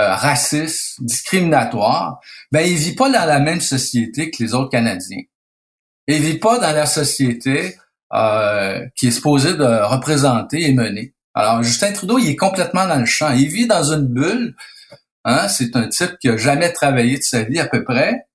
euh, 0.00 0.14
raciste, 0.14 1.02
discriminatoire, 1.02 2.18
ben 2.50 2.60
il 2.60 2.76
vit 2.76 2.94
pas 2.94 3.10
dans 3.10 3.26
la 3.26 3.38
même 3.38 3.60
société 3.60 4.30
que 4.30 4.42
les 4.42 4.54
autres 4.54 4.70
Canadiens. 4.70 5.22
Il 6.08 6.20
vit 6.20 6.38
pas 6.38 6.58
dans 6.58 6.72
la 6.72 6.86
société 6.86 7.76
euh, 8.12 8.84
qui 8.96 9.08
est 9.08 9.12
supposé 9.12 9.54
de 9.54 9.64
représenter 9.84 10.68
et 10.68 10.72
mener. 10.72 11.14
Alors, 11.34 11.62
Justin 11.62 11.92
Trudeau, 11.92 12.18
il 12.18 12.30
est 12.30 12.36
complètement 12.36 12.86
dans 12.86 12.98
le 12.98 13.06
champ. 13.06 13.32
Il 13.32 13.48
vit 13.48 13.66
dans 13.66 13.92
une 13.92 14.06
bulle. 14.06 14.54
Hein? 15.24 15.48
C'est 15.48 15.74
un 15.74 15.88
type 15.88 16.16
qui 16.20 16.28
a 16.28 16.36
jamais 16.36 16.72
travaillé 16.72 17.18
de 17.18 17.22
sa 17.22 17.42
vie 17.42 17.58
à 17.58 17.66
peu 17.66 17.82
près, 17.82 18.26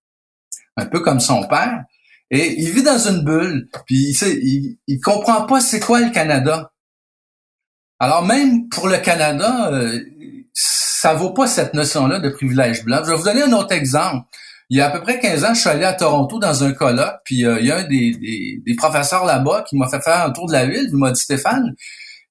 un 0.75 0.85
peu 0.85 0.99
comme 0.99 1.19
son 1.19 1.47
père. 1.47 1.83
Et 2.31 2.59
il 2.59 2.71
vit 2.71 2.83
dans 2.83 2.99
une 2.99 3.23
bulle, 3.23 3.69
puis 3.87 4.11
il, 4.21 4.77
il, 4.87 4.99
comprend 4.99 5.45
pas 5.47 5.61
c'est 5.61 5.79
quoi 5.79 5.99
le 5.99 6.11
Canada. 6.11 6.71
Alors 7.99 8.23
même 8.23 8.69
pour 8.69 8.87
le 8.87 8.97
Canada, 8.97 9.69
euh, 9.71 9.99
ça 10.53 11.13
vaut 11.13 11.31
pas 11.31 11.47
cette 11.47 11.73
notion-là 11.73 12.19
de 12.19 12.29
privilège 12.29 12.83
blanc. 12.83 13.01
Je 13.03 13.11
vais 13.11 13.17
vous 13.17 13.23
donner 13.23 13.43
un 13.43 13.51
autre 13.53 13.73
exemple. 13.73 14.25
Il 14.69 14.77
y 14.77 14.81
a 14.81 14.87
à 14.87 14.91
peu 14.91 15.01
près 15.01 15.19
15 15.19 15.45
ans, 15.45 15.53
je 15.53 15.61
suis 15.61 15.69
allé 15.69 15.83
à 15.83 15.93
Toronto 15.93 16.39
dans 16.39 16.63
un 16.63 16.73
colloque, 16.73 17.15
puis 17.25 17.45
euh, 17.45 17.59
il 17.59 17.65
y 17.65 17.71
a 17.71 17.77
un 17.77 17.83
des, 17.83 18.11
des, 18.63 18.75
professeurs 18.75 19.25
là-bas 19.25 19.65
qui 19.67 19.75
m'a 19.75 19.89
fait 19.89 19.99
faire 19.99 20.23
un 20.23 20.31
tour 20.31 20.47
de 20.47 20.53
la 20.53 20.67
ville, 20.67 20.87
il 20.89 20.95
m'a 20.95 21.11
dit 21.11 21.19
Stéphane, 21.19 21.73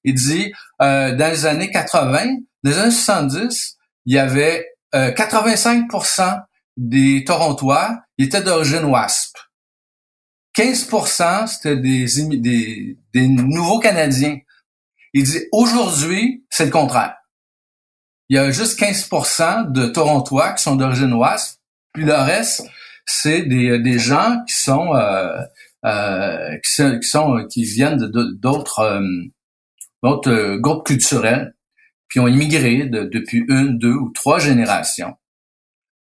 il 0.05 0.13
dit 0.13 0.53
euh, 0.81 1.13
dans 1.15 1.29
les 1.29 1.45
années 1.45 1.69
80, 1.69 2.25
dans 2.63 2.71
les 2.71 2.77
années 2.77 2.91
70, 2.91 3.75
il 4.05 4.15
y 4.15 4.17
avait 4.17 4.65
85% 4.93 6.41
des 6.77 7.25
Torontois 7.25 7.99
étaient 8.17 8.41
d'origine 8.41 8.85
WASP. 8.85 9.35
15% 10.57 11.47
c'était 11.47 11.75
des, 11.75 12.97
des 13.13 13.27
nouveaux 13.27 13.79
Canadiens. 13.79 14.37
Il 15.13 15.23
dit, 15.23 15.39
aujourd'hui, 15.51 16.45
c'est 16.49 16.65
le 16.65 16.71
contraire. 16.71 17.15
Il 18.29 18.35
y 18.35 18.39
a 18.39 18.51
juste 18.51 18.79
15% 18.79 19.71
de 19.71 19.87
Torontois 19.87 20.53
qui 20.53 20.63
sont 20.63 20.75
d'origine 20.75 21.13
WASP, 21.13 21.59
puis 21.93 22.05
le 22.05 22.13
reste, 22.13 22.63
c'est 23.05 23.41
des, 23.43 23.79
des 23.79 23.97
gens 23.97 24.43
qui 24.47 24.53
sont, 24.53 24.93
euh, 24.93 25.41
euh, 25.85 26.57
qui, 26.63 27.01
sont, 27.01 27.47
qui 27.49 27.63
viennent 27.63 27.97
d'autres 27.97 28.79
euh, 28.79 29.01
d'autres 30.03 30.31
euh, 30.31 30.57
groupes 30.59 30.85
culturels, 30.85 31.55
puis 32.07 32.19
ont 32.19 32.27
immigré 32.27 32.85
depuis 32.85 33.45
une, 33.47 33.77
deux 33.77 33.93
ou 33.93 34.11
trois 34.11 34.39
générations. 34.39 35.15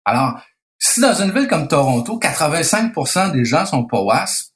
Alors, 0.05 0.41
si 0.79 1.01
dans 1.01 1.15
une 1.15 1.33
ville 1.33 1.49
comme 1.49 1.69
Toronto, 1.69 2.19
85% 2.19 3.33
des 3.33 3.45
gens 3.45 3.67
sont 3.67 3.87
pas 3.87 4.01
WASP, 4.01 4.53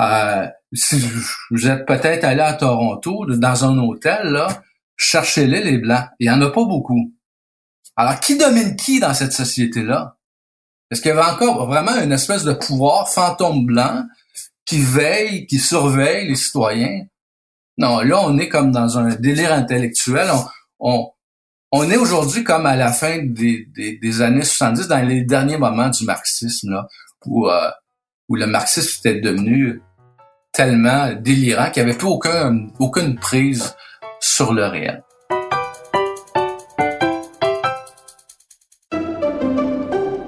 euh, 0.00 0.46
si 0.72 1.02
vous 1.50 1.66
êtes 1.66 1.86
peut-être 1.86 2.24
allé 2.24 2.40
à 2.40 2.54
Toronto, 2.54 3.24
dans 3.26 3.64
un 3.64 3.78
hôtel, 3.78 4.28
là, 4.28 4.48
cherchez-les, 4.96 5.62
les 5.62 5.78
Blancs. 5.78 6.04
Il 6.18 6.26
y 6.26 6.30
en 6.30 6.40
a 6.42 6.50
pas 6.50 6.64
beaucoup. 6.64 7.14
Alors, 7.96 8.20
qui 8.20 8.36
domine 8.36 8.76
qui 8.76 9.00
dans 9.00 9.14
cette 9.14 9.32
société-là? 9.32 10.16
Est-ce 10.90 11.02
qu'il 11.02 11.10
y 11.10 11.12
avait 11.12 11.30
encore 11.30 11.66
vraiment 11.66 11.96
une 12.00 12.12
espèce 12.12 12.44
de 12.44 12.52
pouvoir 12.52 13.08
fantôme 13.08 13.66
blanc 13.66 14.04
qui 14.64 14.80
veille, 14.80 15.46
qui 15.46 15.58
surveille 15.58 16.28
les 16.28 16.36
citoyens? 16.36 17.04
Non, 17.76 18.00
là, 18.00 18.20
on 18.22 18.38
est 18.38 18.48
comme 18.48 18.72
dans 18.72 18.98
un 18.98 19.14
délire 19.14 19.52
intellectuel. 19.52 20.28
on, 20.78 21.12
est 21.72 21.96
aujourd'hui 21.96 22.42
comme 22.44 22.66
à 22.66 22.76
la 22.76 22.92
fin 22.92 23.18
des, 23.22 23.66
des, 23.74 24.22
années 24.22 24.44
70, 24.44 24.88
dans 24.88 25.06
les 25.06 25.22
derniers 25.24 25.58
moments 25.58 25.90
du 25.90 26.04
marxisme, 26.04 26.70
là, 26.70 26.86
où, 27.26 27.48
euh, 27.48 27.70
où 28.28 28.36
le 28.36 28.46
marxisme 28.46 29.00
était 29.06 29.20
devenu 29.20 29.82
tellement 30.58 31.12
délirant 31.12 31.70
qu'il 31.70 31.84
n'y 31.84 31.90
avait 31.90 31.98
plus 31.98 32.08
aucun, 32.08 32.66
aucune 32.80 33.14
prise 33.14 33.76
sur 34.18 34.52
le 34.52 34.66
réel. 34.66 35.04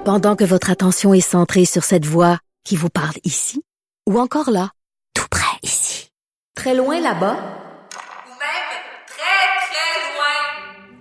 Pendant 0.05 0.37
que 0.37 0.45
votre 0.45 0.69
attention 0.69 1.13
est 1.13 1.19
centrée 1.19 1.65
sur 1.65 1.83
cette 1.83 2.05
voix 2.05 2.37
qui 2.63 2.77
vous 2.77 2.89
parle 2.89 3.17
ici, 3.25 3.61
ou 4.07 4.21
encore 4.21 4.51
là, 4.51 4.69
tout 5.13 5.27
près 5.29 5.57
ici, 5.63 6.11
très 6.55 6.75
loin 6.75 7.01
là-bas, 7.01 7.37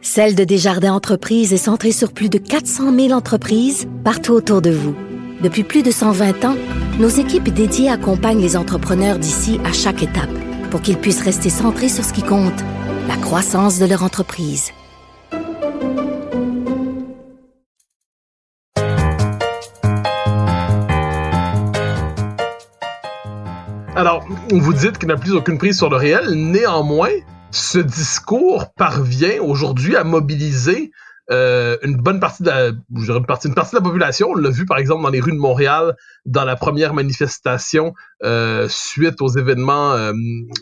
Celle 0.03 0.35
de 0.35 0.43
Desjardins 0.43 0.93
Entreprises 0.93 1.53
est 1.53 1.57
centrée 1.57 1.93
sur 1.93 2.13
plus 2.13 2.31
de 2.31 2.39
400 2.39 2.93
000 2.93 3.13
entreprises 3.13 3.87
partout 4.03 4.33
autour 4.33 4.61
de 4.61 4.71
vous. 4.71 4.97
Depuis 5.43 5.65
plus 5.65 5.83
de 5.83 5.91
120 5.91 6.45
ans, 6.45 6.57
nos 6.99 7.09
équipes 7.09 7.49
dédiées 7.49 7.89
accompagnent 7.89 8.43
les 8.43 8.59
entrepreneurs 8.59 9.19
d'ici 9.19 9.59
à 9.65 9.73
chaque 9.73 10.03
étape 10.03 10.29
pour 10.71 10.83
qu'ils 10.83 10.99
puissent 10.99 11.23
rester 11.23 11.49
centrés 11.49 11.89
sur 11.89 12.05
ce 12.05 12.13
qui 12.13 12.23
compte, 12.23 12.61
la 13.09 13.17
croissance 13.17 13.79
de 13.79 13.87
leur 13.87 14.03
entreprise. 14.03 14.73
Alors, 23.97 24.27
vous 24.51 24.75
dites 24.75 24.99
qu'il 24.99 25.09
n'a 25.09 25.17
plus 25.17 25.33
aucune 25.33 25.57
prise 25.57 25.79
sur 25.79 25.89
le 25.89 25.97
réel. 25.97 26.35
Néanmoins, 26.35 27.09
ce 27.51 27.79
discours 27.79 28.67
parvient 28.77 29.41
aujourd'hui 29.41 29.97
à 29.97 30.05
mobiliser 30.05 30.91
euh, 31.31 31.77
une 31.83 31.97
bonne 31.97 32.19
partie 32.19 32.43
de 32.43 32.49
la, 32.49 32.69
une 32.69 33.27
partie, 33.27 33.49
une 33.49 33.55
partie 33.55 33.73
de 33.73 33.81
la 33.81 33.85
population. 33.85 34.31
On 34.31 34.35
l'a 34.35 34.51
vu 34.51 34.67
par 34.67 34.79
exemple 34.79 35.03
dans 35.03 35.11
les 35.11 35.21
rues 35.21 35.33
de 35.33 35.39
Montréal, 35.39 35.97
dans 36.27 36.45
la 36.45 36.57
première 36.57 36.93
manifestation 36.93 37.95
euh, 38.23 38.67
suite 38.69 39.23
aux 39.23 39.29
événements 39.29 39.93
euh, 39.93 40.13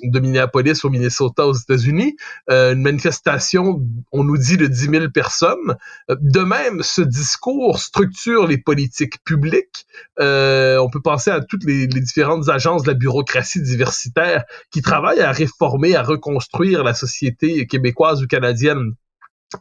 de 0.02 0.20
Minneapolis 0.20 0.84
au 0.84 0.90
Minnesota 0.90 1.46
aux 1.46 1.54
États-Unis. 1.54 2.16
Euh, 2.50 2.74
une 2.74 2.82
manifestation, 2.82 3.80
on 4.12 4.24
nous 4.24 4.36
dit, 4.36 4.56
de 4.56 4.66
10 4.66 4.90
000 4.90 5.08
personnes. 5.08 5.76
De 6.08 6.40
même, 6.40 6.82
ce 6.82 7.02
discours 7.02 7.80
structure 7.80 8.46
les 8.46 8.58
politiques 8.58 9.24
publiques. 9.24 9.86
on 10.18 10.90
peut 10.92 11.02
penser 11.02 11.30
à 11.30 11.40
toutes 11.40 11.64
les, 11.64 11.86
les 11.86 12.00
différentes 12.00 12.48
agences 12.48 12.82
de 12.82 12.88
la 12.88 12.94
bureaucratie 12.94 13.62
diversitaire 13.62 14.44
qui 14.70 14.82
travaillent 14.82 15.20
à 15.20 15.32
réformer, 15.32 15.96
à 15.96 16.02
reconstruire 16.02 16.84
la 16.84 16.94
société 16.94 17.66
québécoise 17.66 18.22
ou 18.22 18.26
canadienne 18.26 18.94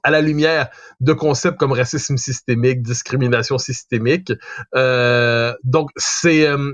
à 0.04 0.12
la 0.12 0.22
lumière 0.22 0.70
de 1.00 1.14
concepts 1.14 1.58
comme 1.58 1.72
racisme 1.72 2.18
systémique, 2.18 2.82
discrimination 2.82 3.58
systémique. 3.58 4.34
Euh, 4.76 5.54
donc, 5.64 5.90
c'est 5.96 6.48
euh, 6.48 6.74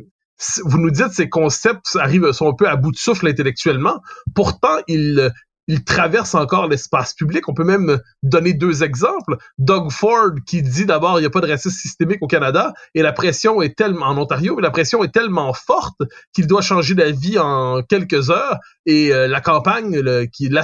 vous 0.64 0.78
nous 0.78 0.92
dites 0.92 1.12
ces 1.12 1.30
concepts 1.30 1.96
arrivent 1.96 2.32
sont 2.32 2.50
un 2.50 2.56
peu 2.56 2.68
à 2.68 2.76
bout 2.76 2.92
de 2.92 2.98
souffle 2.98 3.28
intellectuellement. 3.28 4.02
Pourtant, 4.36 4.78
ils 4.88 5.32
il 5.68 5.84
traverse 5.84 6.36
encore 6.36 6.68
l'espace 6.68 7.14
public. 7.14 7.48
On 7.48 7.54
peut 7.54 7.64
même 7.64 8.00
donner 8.22 8.54
deux 8.54 8.84
exemples. 8.84 9.38
Doug 9.58 9.92
Ford 9.92 10.32
qui 10.46 10.62
dit 10.62 10.86
d'abord 10.86 11.20
il 11.20 11.22
n'y 11.22 11.28
a 11.28 11.30
pas 11.30 11.42
de 11.42 11.48
racisme 11.48 11.78
systémique 11.78 12.22
au 12.22 12.28
Canada 12.28 12.74
et 12.94 13.02
la 13.02 13.14
pression 13.14 13.62
est 13.62 13.78
tellement 13.78 14.08
en 14.08 14.18
Ontario, 14.18 14.56
mais 14.56 14.62
la 14.62 14.72
pression 14.72 15.04
est 15.04 15.14
tellement 15.14 15.54
forte 15.54 16.02
qu'il 16.34 16.48
doit 16.48 16.62
changer 16.62 16.96
d'avis 16.96 17.40
en 17.40 17.82
quelques 17.82 18.30
heures. 18.30 18.58
Et 18.86 19.14
euh, 19.14 19.28
la 19.28 19.42
campagne 19.42 20.02
qui 20.28 20.50
là 20.50 20.64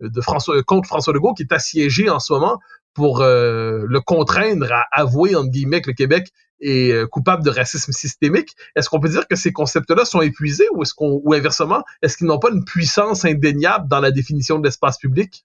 de 0.00 0.20
François 0.20 0.62
contre 0.62 0.88
François 0.88 1.12
Legault 1.12 1.34
qui 1.34 1.42
est 1.42 1.52
assiégée 1.52 2.10
en 2.10 2.18
ce 2.18 2.32
moment 2.32 2.58
pour 2.94 3.20
euh, 3.20 3.84
le 3.86 4.00
contraindre 4.00 4.72
à 4.72 4.84
avouer 4.92 5.36
entre 5.36 5.50
guillemets 5.50 5.80
que 5.80 5.90
le 5.90 5.94
Québec 5.94 6.30
est 6.60 6.92
euh, 6.92 7.06
coupable 7.06 7.44
de 7.44 7.50
racisme 7.50 7.92
systémique. 7.92 8.56
Est-ce 8.76 8.88
qu'on 8.88 9.00
peut 9.00 9.08
dire 9.08 9.26
que 9.28 9.36
ces 9.36 9.52
concepts-là 9.52 10.04
sont 10.04 10.20
épuisés 10.20 10.66
ou 10.74 10.82
est-ce 10.82 10.94
qu'on 10.94 11.20
ou 11.24 11.34
inversement, 11.34 11.82
est-ce 12.02 12.16
qu'ils 12.16 12.26
n'ont 12.26 12.38
pas 12.38 12.50
une 12.50 12.64
puissance 12.64 13.24
indéniable 13.24 13.88
dans 13.88 14.00
la 14.00 14.10
définition 14.10 14.58
de 14.58 14.64
l'espace 14.64 14.98
public? 14.98 15.44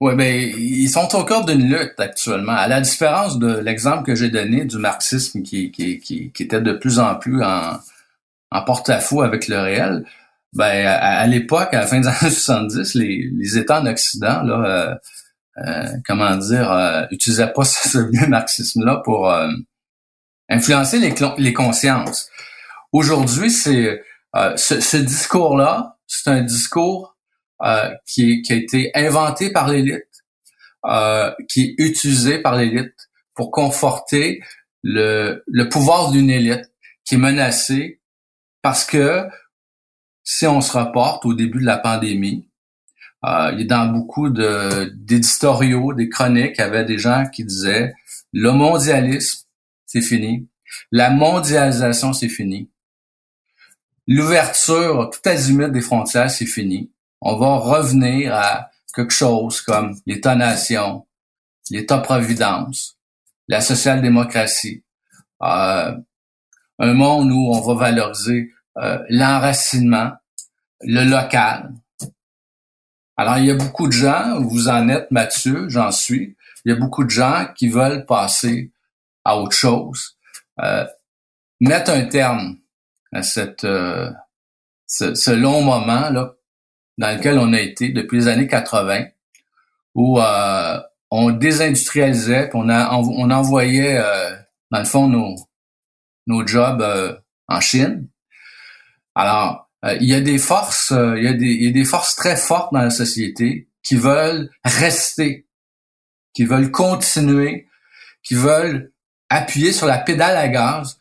Oui, 0.00 0.14
mais 0.14 0.48
ils 0.48 0.88
sont 0.88 1.08
au 1.16 1.24
cœur 1.24 1.44
d'une 1.44 1.68
lutte 1.68 1.98
actuellement. 1.98 2.52
À 2.52 2.68
la 2.68 2.80
différence 2.80 3.38
de 3.38 3.58
l'exemple 3.58 4.04
que 4.04 4.14
j'ai 4.14 4.30
donné 4.30 4.64
du 4.64 4.78
marxisme 4.78 5.42
qui, 5.42 5.72
qui, 5.72 5.98
qui, 5.98 6.30
qui, 6.30 6.42
était 6.42 6.60
de 6.60 6.72
plus 6.72 7.00
en 7.00 7.16
plus 7.16 7.42
en, 7.42 7.78
en 8.52 8.64
porte-à-faux 8.64 9.22
avec 9.22 9.48
le 9.48 9.58
réel, 9.58 10.04
ben 10.52 10.86
à, 10.86 11.26
l'époque, 11.26 11.74
à 11.74 11.80
la 11.80 11.86
fin 11.86 12.00
des 12.00 12.06
années 12.06 12.30
70, 12.30 12.94
les, 12.94 13.30
les 13.36 13.58
États 13.58 13.80
en 13.80 13.86
Occident, 13.86 14.42
là, 14.42 14.64
euh, 14.64 14.94
euh 15.66 15.88
comment 16.06 16.36
dire, 16.36 16.70
euh, 16.72 17.04
utilisaient 17.10 17.52
pas 17.52 17.64
ce, 17.64 17.98
vieux 18.10 18.28
marxisme-là 18.28 19.02
pour 19.04 19.30
euh, 19.30 19.48
influencer 20.48 20.98
les, 20.98 21.52
consciences. 21.52 22.30
Aujourd'hui, 22.92 23.50
c'est 23.50 24.02
euh, 24.36 24.56
ce, 24.56 24.80
ce 24.80 24.96
discours-là, 24.96 25.98
c'est 26.06 26.30
un 26.30 26.42
discours 26.42 27.16
euh, 27.62 27.90
qui, 28.06 28.42
qui, 28.42 28.52
a 28.52 28.56
été 28.56 28.90
inventé 28.94 29.52
par 29.52 29.68
l'élite, 29.68 30.04
euh, 30.86 31.32
qui 31.48 31.62
est 31.64 31.74
utilisé 31.78 32.38
par 32.38 32.56
l'élite 32.56 32.94
pour 33.34 33.50
conforter 33.50 34.40
le, 34.82 35.42
le 35.46 35.68
pouvoir 35.68 36.10
d'une 36.10 36.30
élite 36.30 36.70
qui 37.04 37.16
est 37.16 37.18
menacée 37.18 38.00
parce 38.62 38.84
que 38.84 39.26
si 40.22 40.46
on 40.46 40.60
se 40.60 40.76
reporte 40.76 41.24
au 41.24 41.34
début 41.34 41.60
de 41.60 41.66
la 41.66 41.78
pandémie, 41.78 42.48
euh, 43.24 43.52
il 43.58 43.72
a 43.72 43.76
dans 43.78 43.86
beaucoup 43.86 44.28
de 44.28 44.92
d'éditoriaux, 44.94 45.94
des 45.94 46.08
chroniques, 46.08 46.56
il 46.58 46.60
y 46.60 46.64
avait 46.64 46.84
des 46.84 46.98
gens 46.98 47.24
qui 47.32 47.44
disaient 47.44 47.92
le 48.32 48.52
mondialisme 48.52 49.47
c'est 49.88 50.02
fini. 50.02 50.46
La 50.92 51.10
mondialisation, 51.10 52.12
c'est 52.12 52.28
fini. 52.28 52.70
L'ouverture 54.06 55.10
tout 55.10 55.28
azimut 55.28 55.72
des 55.72 55.80
frontières, 55.80 56.30
c'est 56.30 56.46
fini. 56.46 56.92
On 57.20 57.36
va 57.36 57.56
revenir 57.56 58.34
à 58.34 58.70
quelque 58.94 59.12
chose 59.12 59.60
comme 59.62 59.98
l'État-nation, 60.06 61.06
l'État-providence, 61.70 62.98
la 63.48 63.60
social-démocratie, 63.60 64.84
euh, 65.42 65.96
un 66.78 66.94
monde 66.94 67.32
où 67.32 67.50
on 67.52 67.60
va 67.60 67.74
valoriser 67.74 68.52
euh, 68.76 68.98
l'enracinement, 69.08 70.12
le 70.82 71.04
local. 71.04 71.72
Alors, 73.16 73.38
il 73.38 73.46
y 73.46 73.50
a 73.50 73.54
beaucoup 73.54 73.86
de 73.86 73.92
gens, 73.92 74.40
vous 74.40 74.68
en 74.68 74.88
êtes 74.88 75.10
Mathieu, 75.10 75.68
j'en 75.68 75.90
suis, 75.90 76.36
il 76.64 76.72
y 76.72 76.74
a 76.74 76.78
beaucoup 76.78 77.04
de 77.04 77.10
gens 77.10 77.46
qui 77.56 77.68
veulent 77.68 78.04
passer 78.04 78.70
à 79.28 79.36
autre 79.36 79.54
chose, 79.54 80.16
euh, 80.62 80.86
mettre 81.60 81.90
un 81.90 82.06
terme 82.06 82.56
à 83.12 83.22
cette, 83.22 83.64
euh, 83.64 84.10
ce, 84.86 85.14
ce, 85.14 85.30
long 85.30 85.60
moment 85.60 86.08
là 86.08 86.34
dans 86.96 87.14
lequel 87.14 87.38
on 87.38 87.52
a 87.52 87.60
été 87.60 87.90
depuis 87.90 88.20
les 88.20 88.28
années 88.28 88.48
80, 88.48 89.04
où 89.94 90.18
euh, 90.18 90.80
on 91.10 91.30
désindustrialisait, 91.30 92.50
on, 92.54 92.70
a, 92.70 92.94
on, 92.94 93.30
envoyait 93.30 93.98
euh, 93.98 94.34
dans 94.70 94.78
le 94.78 94.84
fond 94.86 95.08
nos, 95.08 95.36
nos 96.26 96.46
jobs 96.46 96.80
euh, 96.80 97.14
en 97.48 97.60
Chine. 97.60 98.08
Alors, 99.14 99.70
euh, 99.84 99.96
il 100.00 100.08
y 100.08 100.14
a 100.14 100.22
des 100.22 100.38
forces, 100.38 100.90
il, 100.90 101.22
y 101.22 101.28
a 101.28 101.34
des, 101.34 101.46
il 101.46 101.64
y 101.64 101.68
a 101.68 101.72
des 101.72 101.84
forces 101.84 102.16
très 102.16 102.36
fortes 102.36 102.72
dans 102.72 102.82
la 102.82 102.90
société 102.90 103.68
qui 103.82 103.96
veulent 103.96 104.50
rester, 104.64 105.46
qui 106.32 106.44
veulent 106.44 106.70
continuer, 106.70 107.68
qui 108.22 108.34
veulent 108.34 108.92
appuyer 109.30 109.72
sur 109.72 109.86
la 109.86 109.98
pédale 109.98 110.36
à 110.36 110.48
gaz 110.48 110.98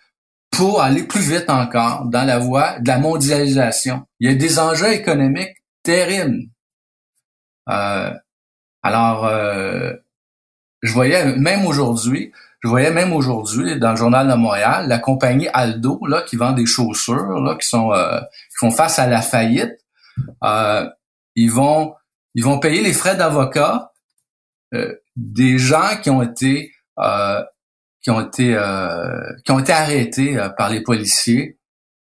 pour 0.52 0.82
aller 0.82 1.04
plus 1.04 1.22
vite 1.22 1.50
encore 1.50 2.06
dans 2.06 2.24
la 2.24 2.40
voie 2.40 2.80
de 2.80 2.88
la 2.88 2.98
mondialisation. 2.98 4.06
Il 4.20 4.30
y 4.30 4.34
a 4.34 4.36
des 4.36 4.60
enjeux 4.60 4.92
économiques 4.92 5.56
terribles. 5.84 6.46
Euh, 7.70 8.12
alors, 8.82 9.26
euh, 9.26 9.94
je 10.82 10.92
voyais 10.94 11.36
même 11.36 11.66
aujourd'hui, 11.66 12.32
je 12.63 12.68
voyais 12.68 12.92
même 12.92 13.13
aujourd'hui 13.13 13.78
dans 13.78 13.92
le 13.92 13.98
journal 13.98 14.28
de 14.28 14.34
Montréal, 14.34 14.88
la 14.88 15.00
compagnie 15.00 15.48
Aldo 15.54 16.00
là 16.08 16.24
qui 16.24 16.38
vend 16.38 16.54
des 16.54 16.66
chaussures 16.66 17.40
là 17.40 17.56
qui 17.56 17.68
sont 17.68 17.92
euh, 17.92 18.20
qui 18.20 18.58
font 18.60 18.72
face 18.72 19.00
à 19.00 19.08
la 19.08 19.22
faillite. 19.22 19.78
Ils 21.36 21.52
vont 21.52 21.94
ils 22.34 22.44
vont 22.44 22.60
payer 22.60 22.82
les 22.82 22.94
frais 22.94 23.16
d'avocat 23.16 23.92
des 25.16 25.58
gens 25.58 25.98
qui 26.02 26.10
ont 26.10 26.24
été 26.24 26.74
qui 28.08 28.12
ont 28.12 28.22
été 28.22 28.58
qui 29.43 29.52
ont 29.52 29.60
été 29.60 29.74
arrêtés 29.74 30.39
par 30.58 30.70
les 30.70 30.82
policiers 30.82 31.58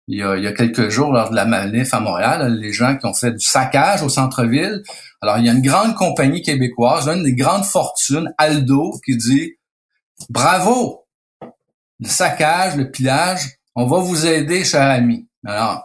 il 0.08 0.20
y, 0.20 0.24
a, 0.24 0.52
quelques 0.52 0.90
jours 0.90 1.12
lors 1.12 1.32
de 1.32 1.36
la 1.36 1.46
manif 1.46 1.92
à 1.94 2.00
Montréal, 2.00 2.60
les 2.60 2.72
gens 2.74 2.96
qui 2.96 3.08
ont 3.08 3.14
fait 3.16 3.32
du 3.32 3.44
saccage 3.44 4.04
au 4.04 4.10
centre-ville. 4.10 4.84
Alors, 5.22 5.40
il 5.40 5.46
y 5.46 5.50
a 5.50 5.52
une 5.52 5.64
grande 5.64 5.96
compagnie 5.96 6.44
québécoise, 6.44 7.08
une 7.08 7.24
des 7.24 7.34
grandes 7.34 7.66
fortunes, 7.66 8.32
Aldo, 8.38 9.00
qui 9.04 9.18
dit 9.18 9.54
Bravo! 10.30 11.08
Le 12.00 12.08
saccage, 12.08 12.76
le 12.76 12.92
pillage, 12.92 13.58
on 13.74 13.88
va 13.88 13.98
vous 13.98 14.28
aider, 14.28 14.64
cher 14.64 14.88
ami. 14.88 15.28
Alors, 15.44 15.84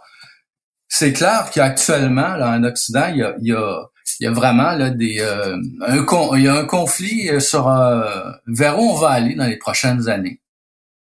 c'est 0.87 1.13
clair 1.13 1.49
qu'actuellement, 1.51 2.35
là, 2.35 2.51
en 2.51 2.63
Occident, 2.63 3.01
a, 3.01 3.09
il 3.09 3.47
y 3.47 3.53
a, 3.53 3.85
il 4.19 4.25
y 4.25 4.27
a 4.27 4.31
vraiment 4.31 4.73
là, 4.73 4.89
des, 4.89 5.19
euh, 5.19 5.57
un, 5.87 6.37
il 6.37 6.43
y 6.43 6.47
a 6.47 6.55
un 6.55 6.65
conflit 6.65 7.29
euh, 7.29 7.39
sur 7.39 7.67
euh, 7.67 8.31
vers 8.47 8.79
où 8.79 8.83
on 8.83 8.95
va 8.95 9.09
aller 9.09 9.35
dans 9.35 9.47
les 9.47 9.57
prochaines 9.57 10.07
années. 10.09 10.41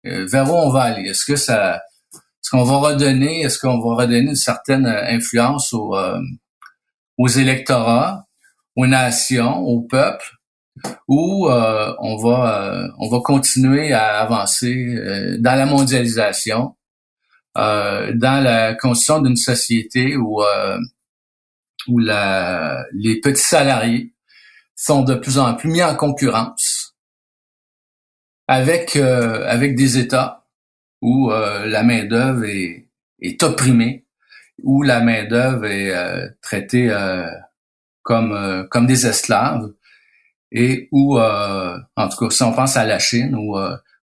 vers 0.04 0.50
où 0.50 0.56
on 0.56 0.70
va 0.70 0.82
aller? 0.82 1.08
Est-ce 1.08 1.24
que 1.24 1.36
ça 1.36 1.80
est-ce 2.44 2.50
qu'on 2.50 2.64
va 2.64 2.76
redonner, 2.76 3.40
est-ce 3.40 3.58
qu'on 3.58 3.80
va 3.80 4.02
redonner 4.02 4.28
une 4.28 4.34
certaine 4.34 4.84
euh, 4.84 5.02
influence 5.08 5.72
aux, 5.72 5.96
euh, 5.96 6.20
aux 7.16 7.28
électorats, 7.28 8.26
aux 8.76 8.86
nations, 8.86 9.60
au 9.60 9.80
peuple, 9.80 10.26
ou 11.08 11.48
euh, 11.48 11.94
on 12.00 12.18
va 12.18 12.90
on 12.98 13.08
va 13.08 13.20
continuer 13.20 13.94
à 13.94 14.20
avancer 14.20 15.38
dans 15.38 15.54
la 15.54 15.64
mondialisation, 15.64 16.76
dans 17.54 18.44
la 18.44 18.74
construction 18.74 19.22
d'une 19.22 19.36
société 19.36 20.16
où 20.16 20.42
où 21.88 21.98
la, 21.98 22.84
les 22.92 23.20
petits 23.20 23.42
salariés 23.42 24.14
sont 24.76 25.02
de 25.02 25.14
plus 25.14 25.38
en 25.38 25.54
plus 25.54 25.68
mis 25.68 25.82
en 25.82 25.94
concurrence 25.94 26.96
avec 28.48 28.96
avec 28.96 29.74
des 29.76 29.98
États 29.98 30.44
où 31.04 31.30
euh, 31.30 31.66
la 31.66 31.82
main-d'œuvre 31.82 32.46
est, 32.46 32.88
est, 33.20 33.42
opprimée, 33.42 34.06
où 34.62 34.82
la 34.82 35.00
main-d'œuvre 35.00 35.66
est 35.66 35.94
euh, 35.94 36.26
traitée 36.40 36.88
euh, 36.90 37.28
comme, 38.02 38.66
comme 38.70 38.86
des 38.86 39.06
esclaves, 39.06 39.70
et 40.50 40.88
où, 40.92 41.18
en 41.18 42.08
tout 42.08 42.16
cas, 42.16 42.30
si 42.30 42.42
on 42.42 42.52
pense 42.52 42.76
à 42.76 42.84
la 42.84 42.98
Chine, 42.98 43.34
où 43.34 43.56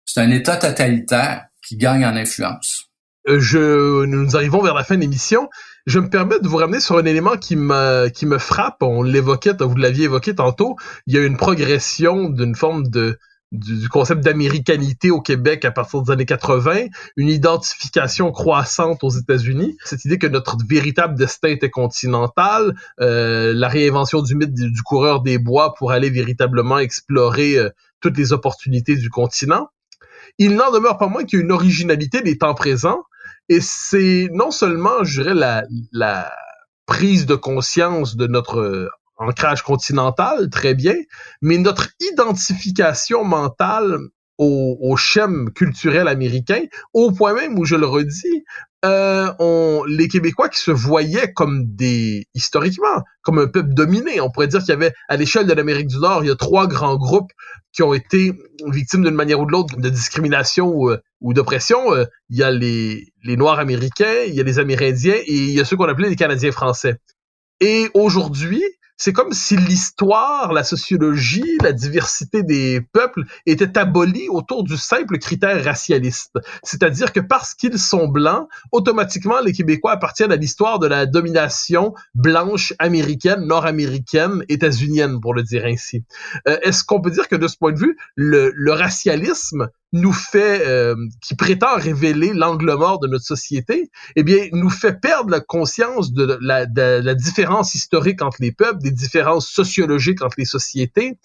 c'est 0.05 0.21
un 0.21 0.31
État 0.31 0.55
totalitaire 0.55 1.45
qui 1.61 1.75
gagne 1.75 2.05
en 2.05 2.15
influence. 2.15 2.89
Je, 3.27 4.05
nous 4.05 4.35
arrivons 4.35 4.61
vers 4.61 4.73
la 4.73 4.83
fin 4.83 4.95
de 4.95 5.01
l'émission. 5.01 5.49
Je 5.87 5.99
me 5.99 6.09
permets 6.09 6.39
de 6.39 6.47
vous 6.47 6.57
ramener 6.57 6.79
sur 6.79 6.97
un 6.97 7.05
élément 7.05 7.37
qui 7.37 7.55
me, 7.55 8.09
qui 8.09 8.25
me 8.25 8.37
frappe. 8.37 8.81
On 8.81 9.01
l'évoquait, 9.01 9.53
vous 9.59 9.75
l'aviez 9.75 10.05
évoqué 10.05 10.35
tantôt. 10.35 10.75
Il 11.07 11.15
y 11.15 11.17
a 11.17 11.23
une 11.23 11.37
progression 11.37 12.29
d'une 12.29 12.55
forme 12.55 12.87
de, 12.87 13.17
du, 13.51 13.89
concept 13.89 14.23
d'américanité 14.23 15.11
au 15.11 15.21
Québec 15.21 15.65
à 15.65 15.71
partir 15.71 16.01
des 16.03 16.11
années 16.11 16.25
80, 16.25 16.85
une 17.17 17.27
identification 17.27 18.31
croissante 18.31 19.03
aux 19.03 19.09
États-Unis, 19.09 19.77
cette 19.83 20.05
idée 20.05 20.17
que 20.17 20.27
notre 20.27 20.57
véritable 20.67 21.15
destin 21.15 21.49
était 21.49 21.69
continental, 21.69 22.75
euh, 23.01 23.53
la 23.53 23.67
réinvention 23.67 24.21
du 24.21 24.35
mythe 24.35 24.53
du, 24.53 24.83
coureur 24.83 25.21
des 25.21 25.37
bois 25.37 25.73
pour 25.73 25.91
aller 25.91 26.09
véritablement 26.09 26.79
explorer 26.79 27.57
euh, 27.57 27.69
toutes 27.99 28.17
les 28.17 28.33
opportunités 28.33 28.95
du 28.95 29.09
continent. 29.09 29.69
Il 30.37 30.55
n'en 30.55 30.71
demeure 30.71 30.97
pas 30.97 31.07
moins 31.07 31.23
qu'il 31.23 31.39
y 31.39 31.41
a 31.41 31.45
une 31.45 31.51
originalité 31.51 32.21
des 32.21 32.37
temps 32.37 32.53
présents, 32.53 33.03
et 33.51 33.59
c'est 33.59 34.29
non 34.31 34.49
seulement, 34.49 35.03
je 35.03 35.23
dirais, 35.23 35.33
la, 35.33 35.65
la 35.91 36.31
prise 36.85 37.25
de 37.25 37.35
conscience 37.35 38.15
de 38.15 38.25
notre 38.25 38.89
ancrage 39.17 39.61
continental, 39.61 40.49
très 40.49 40.73
bien, 40.73 40.95
mais 41.41 41.57
notre 41.57 41.89
identification 41.99 43.25
mentale 43.25 43.97
au, 44.41 44.75
au 44.81 44.95
culturel 45.51 46.07
américain, 46.07 46.63
au 46.93 47.11
point 47.11 47.35
même 47.35 47.59
où, 47.59 47.65
je 47.65 47.75
le 47.75 47.85
redis, 47.85 48.43
euh, 48.83 49.31
on, 49.37 49.83
les 49.87 50.07
Québécois 50.07 50.49
qui 50.49 50.59
se 50.59 50.71
voyaient 50.71 51.31
comme 51.31 51.65
des, 51.67 52.25
historiquement, 52.33 53.03
comme 53.21 53.37
un 53.37 53.45
peuple 53.45 53.75
dominé. 53.75 54.19
On 54.19 54.31
pourrait 54.31 54.47
dire 54.47 54.61
qu'il 54.61 54.69
y 54.69 54.71
avait, 54.71 54.93
à 55.09 55.15
l'échelle 55.15 55.45
de 55.45 55.53
l'Amérique 55.53 55.85
du 55.85 55.99
Nord, 55.99 56.23
il 56.23 56.27
y 56.27 56.31
a 56.31 56.35
trois 56.35 56.65
grands 56.65 56.97
groupes 56.97 57.31
qui 57.71 57.83
ont 57.83 57.93
été 57.93 58.33
victimes 58.65 59.03
d'une 59.03 59.13
manière 59.13 59.39
ou 59.39 59.45
de 59.45 59.51
l'autre 59.51 59.77
de 59.77 59.89
discrimination 59.89 60.69
ou, 60.69 60.89
euh, 60.89 60.97
ou 61.21 61.35
d'oppression. 61.35 61.93
Euh, 61.93 62.05
il 62.31 62.39
y 62.39 62.43
a 62.43 62.49
les, 62.49 63.13
les 63.23 63.37
Noirs 63.37 63.59
américains, 63.59 64.23
il 64.27 64.33
y 64.33 64.39
a 64.39 64.43
les 64.43 64.57
Amérindiens 64.57 65.17
et 65.17 65.35
il 65.35 65.51
y 65.51 65.59
a 65.59 65.65
ceux 65.65 65.77
qu'on 65.77 65.87
appelait 65.87 66.09
les 66.09 66.15
Canadiens 66.15 66.51
français. 66.51 66.95
Et 67.59 67.89
aujourd'hui, 67.93 68.63
c'est 69.03 69.13
comme 69.13 69.31
si 69.31 69.57
l'histoire, 69.57 70.53
la 70.53 70.63
sociologie, 70.63 71.57
la 71.63 71.71
diversité 71.71 72.43
des 72.43 72.81
peuples 72.81 73.23
était 73.47 73.79
abolie 73.79 74.29
autour 74.29 74.63
du 74.63 74.77
simple 74.77 75.17
critère 75.17 75.65
racialiste. 75.65 76.37
C'est-à-dire 76.61 77.11
que 77.11 77.19
parce 77.19 77.55
qu'ils 77.55 77.79
sont 77.79 78.07
blancs, 78.07 78.47
automatiquement 78.71 79.41
les 79.41 79.53
Québécois 79.53 79.93
appartiennent 79.93 80.31
à 80.31 80.35
l'histoire 80.35 80.77
de 80.77 80.85
la 80.85 81.07
domination 81.07 81.95
blanche 82.13 82.75
américaine, 82.77 83.43
nord-américaine, 83.47 84.45
états-unienne, 84.49 85.19
pour 85.19 85.33
le 85.33 85.41
dire 85.41 85.65
ainsi. 85.65 86.03
Euh, 86.47 86.59
est-ce 86.61 86.83
qu'on 86.83 87.01
peut 87.01 87.09
dire 87.09 87.27
que 87.27 87.35
de 87.35 87.47
ce 87.47 87.57
point 87.57 87.71
de 87.71 87.79
vue, 87.79 87.97
le, 88.15 88.51
le 88.53 88.71
racialisme 88.71 89.71
nous 89.93 90.13
fait, 90.13 90.65
euh, 90.65 90.95
qui 91.21 91.35
prétend 91.35 91.75
révéler 91.75 92.33
l'angle 92.33 92.73
mort 92.75 92.99
de 92.99 93.07
notre 93.07 93.25
société, 93.25 93.89
eh 94.15 94.23
bien, 94.23 94.47
nous 94.53 94.69
fait 94.69 94.99
perdre 94.99 95.29
la 95.29 95.41
conscience 95.41 96.13
de 96.13 96.37
la, 96.41 96.65
de 96.65 97.01
la 97.03 97.13
différence 97.13 97.75
historique 97.75 98.21
entre 98.21 98.37
les 98.39 98.51
peuples, 98.51 98.81
des 98.81 98.91
différences 98.91 99.49
sociologiques 99.49 100.21
entre 100.21 100.35
les 100.37 100.45
sociétés. 100.45 101.17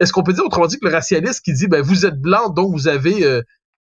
Est-ce 0.00 0.12
qu'on 0.12 0.22
peut 0.22 0.32
dire 0.32 0.44
autrement 0.44 0.66
dit 0.66 0.78
que 0.78 0.86
le 0.86 0.92
racialiste 0.92 1.44
qui 1.44 1.52
dit, 1.52 1.66
ben, 1.66 1.82
vous 1.82 2.06
êtes 2.06 2.18
blanc, 2.18 2.48
donc 2.48 2.72
vous 2.72 2.88
avez 2.88 3.24
euh, 3.24 3.42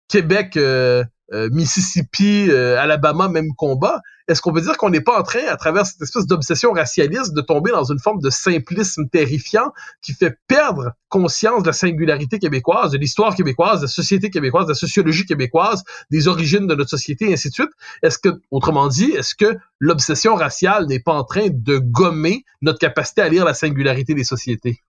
Québec, 0.08 0.56
euh, 0.56 1.04
euh, 1.32 1.48
Mississippi, 1.52 2.48
euh, 2.50 2.78
Alabama, 2.78 3.28
même 3.28 3.54
combat. 3.56 4.02
Est-ce 4.28 4.40
qu'on 4.40 4.52
peut 4.52 4.60
dire 4.60 4.76
qu'on 4.76 4.90
n'est 4.90 5.00
pas 5.00 5.18
en 5.18 5.22
train, 5.22 5.46
à 5.48 5.56
travers 5.56 5.86
cette 5.86 6.00
espèce 6.00 6.26
d'obsession 6.26 6.72
racialiste, 6.72 7.34
de 7.34 7.40
tomber 7.40 7.70
dans 7.70 7.84
une 7.84 7.98
forme 7.98 8.20
de 8.20 8.30
simplisme 8.30 9.08
terrifiant 9.08 9.72
qui 10.02 10.12
fait 10.14 10.38
perdre 10.46 10.92
conscience 11.08 11.62
de 11.62 11.68
la 11.68 11.72
singularité 11.72 12.38
québécoise, 12.38 12.92
de 12.92 12.98
l'histoire 12.98 13.34
québécoise, 13.34 13.80
de 13.80 13.84
la 13.84 13.90
société 13.90 14.30
québécoise, 14.30 14.66
de 14.66 14.72
la 14.72 14.76
sociologie 14.76 15.26
québécoise, 15.26 15.82
des 16.10 16.28
origines 16.28 16.66
de 16.66 16.74
notre 16.74 16.90
société, 16.90 17.30
et 17.30 17.34
ainsi 17.34 17.48
de 17.48 17.54
suite? 17.54 17.70
Est-ce 18.02 18.18
que, 18.18 18.40
autrement 18.50 18.88
dit, 18.88 19.10
est-ce 19.12 19.34
que 19.34 19.56
l'obsession 19.78 20.34
raciale 20.34 20.86
n'est 20.86 21.00
pas 21.00 21.12
en 21.12 21.24
train 21.24 21.48
de 21.50 21.78
gommer 21.78 22.44
notre 22.62 22.78
capacité 22.78 23.22
à 23.22 23.28
lire 23.28 23.44
la 23.44 23.54
singularité 23.54 24.14
des 24.14 24.24
sociétés? 24.24 24.80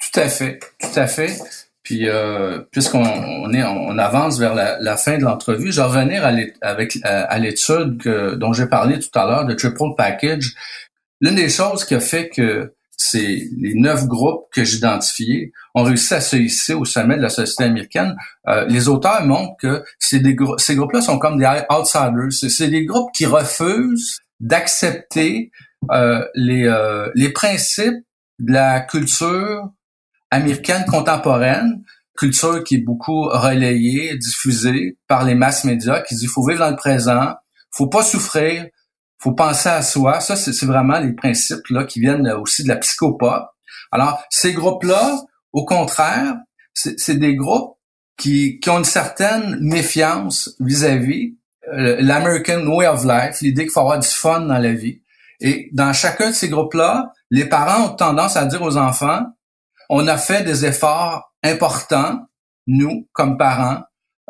Tout 0.00 0.20
à 0.20 0.28
fait, 0.28 0.58
tout 0.80 0.98
à 0.98 1.06
fait. 1.06 1.38
Puis, 1.84 2.08
euh, 2.08 2.60
puisqu'on 2.72 3.04
on 3.04 3.52
est, 3.52 3.62
on 3.62 3.98
avance 3.98 4.38
vers 4.38 4.54
la, 4.54 4.96
fin 4.96 5.18
de 5.18 5.22
l'entrevue, 5.22 5.70
je 5.70 5.80
vais 5.80 5.86
revenir 5.86 6.24
à 6.24 7.38
l'étude 7.38 8.02
dont 8.38 8.52
j'ai 8.52 8.66
parlé 8.66 8.98
tout 8.98 9.16
à 9.18 9.26
l'heure, 9.26 9.44
de 9.44 9.54
Triple 9.54 9.94
Package. 9.96 10.54
L'une 11.20 11.36
des 11.36 11.50
choses 11.50 11.84
qui 11.84 11.94
a 11.94 12.00
fait 12.00 12.30
que 12.30 12.74
c'est 12.96 13.48
les 13.58 13.74
neuf 13.74 14.06
groupes 14.06 14.46
que 14.52 14.64
j'ai 14.64 14.78
identifiés 14.78 15.52
ont 15.74 15.82
réussi 15.82 16.14
à 16.14 16.20
se 16.20 16.36
hisser 16.36 16.74
au 16.74 16.84
sommet 16.84 17.16
de 17.16 17.22
la 17.22 17.28
société 17.28 17.64
américaine. 17.64 18.16
Euh, 18.48 18.64
les 18.66 18.88
auteurs 18.88 19.24
montrent 19.24 19.56
que 19.60 19.84
ces 19.98 20.20
groupes-là 20.74 21.00
sont 21.00 21.18
comme 21.18 21.38
des 21.38 21.46
outsiders. 21.70 22.30
C'est 22.30 22.68
des 22.68 22.84
groupes 22.84 23.10
qui 23.12 23.26
refusent 23.26 24.20
d'accepter 24.40 25.50
euh, 25.90 26.24
les, 26.34 26.66
euh, 26.66 27.10
les 27.14 27.30
principes 27.30 28.04
de 28.38 28.52
la 28.52 28.80
culture 28.80 29.70
américaine 30.34 30.84
contemporaine, 30.86 31.82
culture 32.16 32.62
qui 32.64 32.76
est 32.76 32.84
beaucoup 32.84 33.24
relayée, 33.24 34.16
diffusée 34.18 34.98
par 35.08 35.24
les 35.24 35.34
masses 35.34 35.64
médias, 35.64 36.00
qui 36.02 36.14
dit 36.14 36.26
faut 36.26 36.46
vivre 36.46 36.60
dans 36.60 36.70
le 36.70 36.76
présent, 36.76 37.34
faut 37.70 37.88
pas 37.88 38.02
souffrir, 38.02 38.66
faut 39.18 39.32
penser 39.32 39.68
à 39.68 39.82
soi. 39.82 40.20
Ça, 40.20 40.36
c'est 40.36 40.66
vraiment 40.66 40.98
les 40.98 41.12
principes 41.12 41.66
là 41.70 41.84
qui 41.84 42.00
viennent 42.00 42.28
aussi 42.32 42.62
de 42.62 42.68
la 42.68 42.76
psychopathe. 42.76 43.46
Alors, 43.90 44.22
ces 44.30 44.52
groupes-là, 44.52 45.18
au 45.52 45.64
contraire, 45.64 46.34
c'est 46.74 47.18
des 47.18 47.36
groupes 47.36 47.76
qui, 48.16 48.60
ont 48.68 48.78
une 48.78 48.84
certaine 48.84 49.58
méfiance 49.60 50.54
vis-à-vis 50.60 51.36
euh, 51.72 51.96
l'American 52.00 52.66
Way 52.66 52.86
of 52.86 53.04
Life, 53.04 53.40
l'idée 53.40 53.62
qu'il 53.62 53.72
faut 53.72 53.80
avoir 53.80 53.98
du 53.98 54.08
fun 54.08 54.40
dans 54.40 54.58
la 54.58 54.72
vie. 54.72 55.00
Et 55.40 55.70
dans 55.72 55.92
chacun 55.92 56.30
de 56.30 56.34
ces 56.34 56.48
groupes-là, 56.48 57.12
les 57.30 57.46
parents 57.46 57.86
ont 57.86 57.96
tendance 57.96 58.36
à 58.36 58.44
dire 58.46 58.62
aux 58.62 58.76
enfants, 58.76 59.22
on 59.88 60.06
a 60.06 60.16
fait 60.16 60.42
des 60.44 60.64
efforts 60.64 61.34
importants, 61.42 62.26
nous, 62.66 63.08
comme 63.12 63.36
parents, 63.36 63.82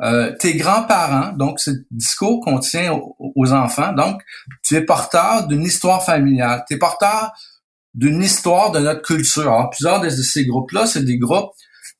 euh, 0.02 0.32
tes 0.38 0.56
grands-parents, 0.56 1.32
donc 1.36 1.60
ce 1.60 1.70
discours 1.90 2.40
qu'on 2.40 2.58
tient 2.58 2.98
aux, 3.18 3.52
enfants, 3.52 3.92
donc 3.92 4.20
tu 4.64 4.74
es 4.74 4.80
porteur 4.80 5.46
d'une 5.46 5.62
histoire 5.62 6.04
familiale, 6.04 6.64
tu 6.66 6.74
es 6.74 6.78
porteur 6.78 7.32
d'une 7.94 8.20
histoire 8.20 8.72
de 8.72 8.80
notre 8.80 9.02
culture. 9.02 9.42
Alors, 9.42 9.70
plusieurs 9.70 10.00
de 10.00 10.08
ces 10.08 10.46
groupes-là, 10.46 10.86
c'est 10.86 11.04
des 11.04 11.16
groupes 11.16 11.52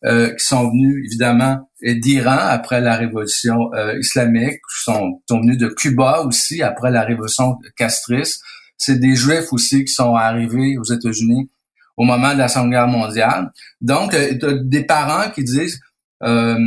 euh, 0.04 0.34
qui 0.34 0.44
sont 0.44 0.68
venus 0.70 1.06
évidemment 1.06 1.70
d'Iran 1.82 2.36
après 2.36 2.80
la 2.80 2.96
révolution 2.96 3.72
euh, 3.74 3.96
islamique, 3.98 4.54
qui 4.54 4.82
sont, 4.82 5.22
sont, 5.28 5.40
venus 5.40 5.56
de 5.56 5.68
Cuba 5.68 6.22
aussi 6.22 6.62
après 6.62 6.90
la 6.90 7.04
révolution 7.04 7.58
castrice. 7.76 8.40
C'est 8.76 8.98
des 8.98 9.14
Juifs 9.14 9.52
aussi 9.52 9.84
qui 9.84 9.92
sont 9.92 10.16
arrivés 10.16 10.76
aux 10.78 10.84
États-Unis 10.84 11.48
au 11.96 12.04
moment 12.04 12.32
de 12.32 12.38
la 12.38 12.48
Seconde 12.48 12.70
Guerre 12.70 12.88
mondiale. 12.88 13.50
Donc, 13.80 14.14
euh, 14.14 14.60
des 14.64 14.84
parents 14.84 15.30
qui 15.30 15.44
disent 15.44 15.80
euh, 16.22 16.58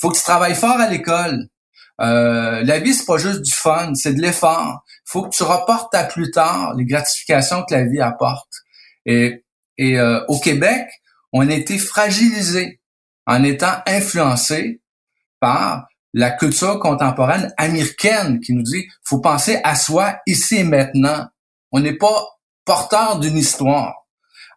faut 0.00 0.10
que 0.10 0.16
tu 0.16 0.22
travailles 0.22 0.54
fort 0.54 0.78
à 0.78 0.88
l'école. 0.88 1.48
Euh, 2.00 2.62
la 2.62 2.78
vie, 2.78 2.94
c'est 2.94 3.06
pas 3.06 3.18
juste 3.18 3.42
du 3.42 3.52
fun, 3.52 3.94
c'est 3.94 4.14
de 4.14 4.20
l'effort. 4.20 4.84
faut 5.04 5.22
que 5.22 5.34
tu 5.34 5.42
reportes 5.42 5.94
à 5.94 6.04
plus 6.04 6.30
tard 6.30 6.74
les 6.74 6.84
gratifications 6.84 7.64
que 7.64 7.74
la 7.74 7.84
vie 7.84 8.00
apporte. 8.00 8.50
Et, 9.06 9.44
et 9.78 9.98
euh, 9.98 10.24
au 10.28 10.38
Québec, 10.38 10.86
on 11.32 11.48
a 11.48 11.54
été 11.54 11.78
fragilisé 11.78 12.80
en 13.26 13.42
étant 13.44 13.72
influencé 13.86 14.80
par 15.40 15.86
la 16.12 16.30
culture 16.30 16.78
contemporaine 16.80 17.52
américaine 17.56 18.40
qui 18.40 18.52
nous 18.52 18.62
dit 18.62 18.86
faut 19.04 19.20
penser 19.20 19.60
à 19.64 19.74
soi 19.74 20.18
ici 20.26 20.56
et 20.56 20.64
maintenant. 20.64 21.28
On 21.72 21.80
n'est 21.80 21.96
pas 21.96 22.26
porteur 22.64 23.18
d'une 23.18 23.36
histoire. 23.36 24.05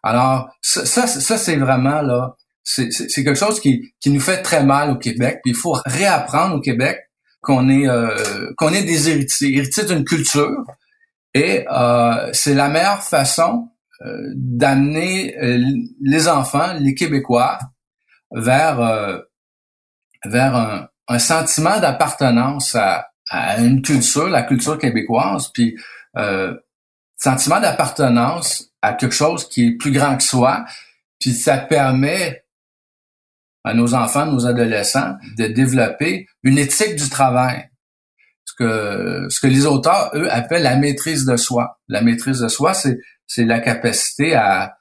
Alors 0.02 0.50
ça, 0.62 0.84
ça, 0.86 1.38
c'est 1.38 1.56
vraiment 1.56 2.02
là, 2.02 2.36
c'est 2.62 3.24
quelque 3.24 3.34
chose 3.34 3.60
qui, 3.60 3.92
qui 4.00 4.10
nous 4.10 4.20
fait 4.20 4.42
très 4.42 4.62
mal 4.62 4.90
au 4.90 4.96
Québec. 4.96 5.40
Puis 5.42 5.52
il 5.52 5.56
faut 5.56 5.76
réapprendre 5.84 6.56
au 6.56 6.60
Québec 6.60 6.98
qu'on 7.42 7.68
est 7.68 7.88
euh, 7.88 8.52
qu'on 8.56 8.70
est 8.70 8.84
des 8.84 9.08
héritiers, 9.08 9.56
héritiers 9.56 9.84
d'une 9.84 10.04
culture. 10.04 10.64
Et 11.34 11.64
euh, 11.70 12.30
c'est 12.32 12.54
la 12.54 12.68
meilleure 12.68 13.02
façon 13.02 13.68
euh, 14.04 14.32
d'amener 14.34 15.36
les 16.02 16.28
enfants, 16.28 16.74
les 16.78 16.94
Québécois, 16.94 17.58
vers 18.32 19.22
vers 20.26 20.54
un, 20.54 20.88
un 21.08 21.18
sentiment 21.18 21.80
d'appartenance 21.80 22.74
à, 22.74 23.08
à, 23.30 23.58
une 23.58 23.80
culture, 23.82 24.28
la 24.28 24.42
culture 24.42 24.78
québécoise, 24.78 25.50
puis 25.52 25.76
sentiment 27.20 27.60
d'appartenance 27.60 28.70
à 28.82 28.94
quelque 28.94 29.14
chose 29.14 29.48
qui 29.48 29.66
est 29.66 29.72
plus 29.72 29.92
grand 29.92 30.16
que 30.16 30.22
soi, 30.22 30.64
puis 31.18 31.32
ça 31.32 31.58
permet 31.58 32.44
à 33.62 33.74
nos 33.74 33.94
enfants, 33.94 34.26
nos 34.26 34.46
adolescents, 34.46 35.16
de 35.36 35.46
développer 35.46 36.26
une 36.42 36.58
éthique 36.58 36.96
du 36.96 37.08
travail. 37.10 37.68
Ce 38.46 38.54
que, 38.54 39.26
ce 39.28 39.38
que 39.38 39.46
les 39.46 39.66
auteurs, 39.66 40.10
eux, 40.14 40.32
appellent 40.32 40.62
la 40.62 40.76
maîtrise 40.76 41.26
de 41.26 41.36
soi. 41.36 41.78
La 41.88 42.00
maîtrise 42.00 42.40
de 42.40 42.48
soi, 42.48 42.74
c'est 42.74 42.98
c'est 43.30 43.44
la 43.44 43.60
capacité 43.60 44.34
à, 44.34 44.76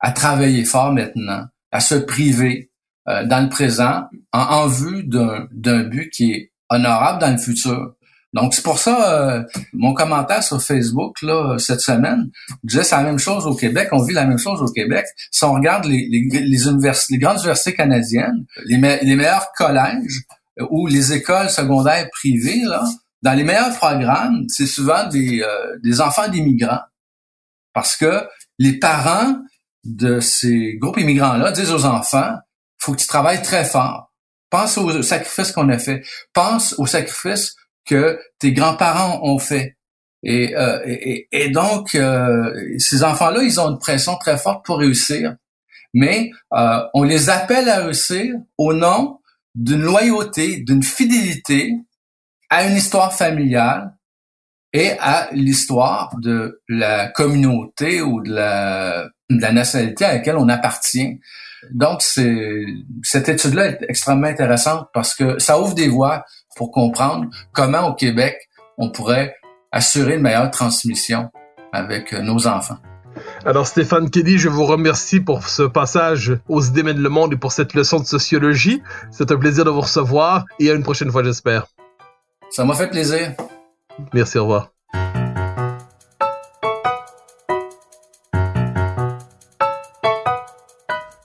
à 0.00 0.12
travailler 0.12 0.64
fort 0.64 0.92
maintenant, 0.92 1.44
à 1.72 1.80
se 1.80 1.94
priver 1.94 2.70
euh, 3.06 3.26
dans 3.26 3.42
le 3.42 3.50
présent 3.50 4.04
en, 4.32 4.40
en 4.40 4.66
vue 4.66 5.04
d'un 5.04 5.82
but 5.84 6.08
qui 6.08 6.32
est 6.32 6.52
honorable 6.70 7.20
dans 7.20 7.32
le 7.32 7.36
futur. 7.36 7.94
Donc 8.32 8.54
c'est 8.54 8.62
pour 8.62 8.78
ça 8.78 9.12
euh, 9.12 9.42
mon 9.72 9.92
commentaire 9.92 10.42
sur 10.42 10.62
Facebook 10.62 11.20
là 11.22 11.58
cette 11.58 11.80
semaine 11.80 12.30
disait 12.64 12.82
c'est 12.82 12.96
la 12.96 13.02
même 13.02 13.18
chose 13.18 13.46
au 13.46 13.54
Québec, 13.54 13.88
on 13.92 14.02
vit 14.02 14.14
la 14.14 14.24
même 14.24 14.38
chose 14.38 14.62
au 14.62 14.72
Québec. 14.72 15.04
Si 15.30 15.44
on 15.44 15.52
regarde 15.52 15.84
les 15.84 16.08
les, 16.10 16.28
les, 16.30 16.92
les 17.10 17.18
grandes 17.18 17.38
universités 17.38 17.74
canadiennes, 17.74 18.46
les, 18.66 18.76
les 18.76 19.16
meilleurs 19.16 19.48
collèges 19.56 20.22
euh, 20.60 20.66
ou 20.70 20.86
les 20.86 21.12
écoles 21.12 21.50
secondaires 21.50 22.08
privées 22.10 22.62
là, 22.64 22.82
dans 23.22 23.34
les 23.34 23.44
meilleurs 23.44 23.76
programmes, 23.76 24.44
c'est 24.48 24.66
souvent 24.66 25.06
des 25.08 25.44
des 25.82 26.00
enfants 26.00 26.28
d'immigrants 26.28 26.80
parce 27.74 27.96
que 27.96 28.26
les 28.58 28.78
parents 28.78 29.36
de 29.84 30.20
ces 30.20 30.76
groupes 30.76 30.98
immigrants-là 30.98 31.52
disent 31.52 31.72
aux 31.72 31.84
enfants, 31.84 32.36
faut 32.78 32.92
que 32.92 33.00
tu 33.00 33.06
travailles 33.06 33.42
très 33.42 33.64
fort. 33.64 34.12
Pense 34.50 34.76
aux 34.76 35.02
sacrifices 35.02 35.52
qu'on 35.52 35.68
a 35.70 35.78
fait. 35.78 36.04
Pense 36.32 36.74
aux 36.78 36.86
sacrifices 36.86 37.56
que 37.84 38.20
tes 38.38 38.52
grands-parents 38.52 39.20
ont 39.22 39.38
fait. 39.38 39.76
Et, 40.22 40.54
euh, 40.56 41.48
donc, 41.50 41.94
euh, 41.94 42.52
ces 42.78 43.02
enfants-là, 43.02 43.42
ils 43.42 43.60
ont 43.60 43.70
une 43.70 43.78
pression 43.78 44.16
très 44.16 44.38
forte 44.38 44.64
pour 44.64 44.78
réussir. 44.78 45.36
Mais 45.94 46.30
euh, 46.54 46.80
on 46.94 47.02
les 47.02 47.28
appelle 47.28 47.68
à 47.68 47.84
réussir 47.84 48.34
au 48.56 48.72
nom 48.72 49.18
d'une 49.54 49.82
loyauté, 49.82 50.60
d'une 50.60 50.82
fidélité 50.82 51.74
à 52.48 52.66
une 52.66 52.76
histoire 52.76 53.12
familiale 53.12 53.94
et 54.72 54.92
à 55.00 55.28
l'histoire 55.32 56.16
de 56.18 56.62
la 56.68 57.08
communauté 57.08 58.00
ou 58.00 58.22
de 58.22 58.32
la, 58.32 59.08
nationalité 59.28 60.04
à 60.04 60.14
laquelle 60.14 60.36
on 60.36 60.48
appartient. 60.48 61.20
Donc, 61.72 62.02
cette 62.02 63.28
étude-là 63.28 63.66
est 63.66 63.84
extrêmement 63.88 64.26
intéressante 64.26 64.88
parce 64.94 65.14
que 65.14 65.38
ça 65.38 65.60
ouvre 65.60 65.74
des 65.74 65.88
voies 65.88 66.24
pour 66.56 66.70
comprendre 66.70 67.26
comment 67.52 67.88
au 67.88 67.94
Québec 67.94 68.36
on 68.78 68.90
pourrait 68.90 69.34
assurer 69.70 70.16
une 70.16 70.22
meilleure 70.22 70.50
transmission 70.50 71.30
avec 71.72 72.12
nos 72.12 72.46
enfants. 72.46 72.78
Alors 73.44 73.66
Stéphane 73.66 74.10
Kelly, 74.10 74.38
je 74.38 74.48
vous 74.48 74.64
remercie 74.64 75.20
pour 75.20 75.48
ce 75.48 75.62
passage 75.62 76.38
aux 76.48 76.62
idées 76.62 76.82
mènent 76.82 77.02
le 77.02 77.08
monde 77.08 77.32
et 77.32 77.36
pour 77.36 77.52
cette 77.52 77.74
leçon 77.74 78.00
de 78.00 78.04
sociologie. 78.04 78.82
C'est 79.10 79.30
un 79.30 79.36
plaisir 79.36 79.64
de 79.64 79.70
vous 79.70 79.80
recevoir 79.80 80.44
et 80.58 80.70
à 80.70 80.74
une 80.74 80.82
prochaine 80.82 81.10
fois 81.10 81.22
j'espère. 81.22 81.66
Ça 82.50 82.64
m'a 82.64 82.74
fait 82.74 82.88
plaisir. 82.88 83.34
Merci, 84.12 84.38
au 84.38 84.42
revoir. 84.42 84.68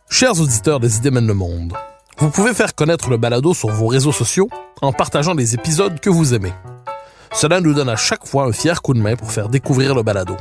Chers 0.10 0.42
auditeurs 0.42 0.80
des 0.80 0.98
idées 0.98 1.12
mènent 1.12 1.28
le 1.28 1.36
monde, 1.36 1.74
vous 2.19 2.30
pouvez 2.32 2.53
faire 2.53 2.73
connaître 2.73 3.10
le 3.10 3.17
balado 3.17 3.53
sur 3.53 3.69
vos 3.69 3.88
réseaux 3.88 4.12
sociaux 4.12 4.49
en 4.82 4.91
partageant 4.91 5.34
les 5.34 5.53
épisodes 5.53 5.99
que 5.99 6.10
vous 6.10 6.34
aimez. 6.34 6.53
Cela 7.32 7.60
nous 7.62 7.73
donne 7.73 7.89
à 7.89 7.95
chaque 7.95 8.25
fois 8.25 8.45
un 8.45 8.51
fier 8.51 8.82
coup 8.82 8.93
de 8.93 8.99
main 8.99 9.15
pour 9.15 9.32
faire 9.32 9.49
découvrir 9.49 9.93
le 9.93 10.01
balado. 10.01 10.36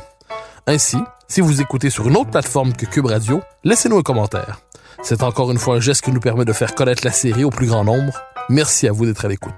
Ainsi, 0.65 0.97
si 1.27 1.41
vous 1.41 1.61
écoutez 1.61 1.89
sur 1.89 2.07
une 2.07 2.17
autre 2.17 2.31
plateforme 2.31 2.73
que 2.73 2.85
Cube 2.85 3.05
Radio, 3.05 3.41
laissez-nous 3.63 3.97
un 3.97 4.01
commentaire. 4.01 4.61
C'est 5.03 5.21
encore 5.21 5.51
une 5.51 5.59
fois 5.59 5.75
un 5.75 5.79
geste 5.79 6.01
qui 6.01 6.11
nous 6.11 6.19
permet 6.19 6.45
de 6.45 6.53
faire 6.53 6.73
connaître 6.73 7.05
la 7.05 7.11
série 7.11 7.43
au 7.43 7.51
plus 7.51 7.67
grand 7.67 7.83
nombre. 7.83 8.13
Merci 8.49 8.87
à 8.87 8.91
vous 8.91 9.05
d'être 9.05 9.25
à 9.25 9.27
l'écoute. 9.27 9.53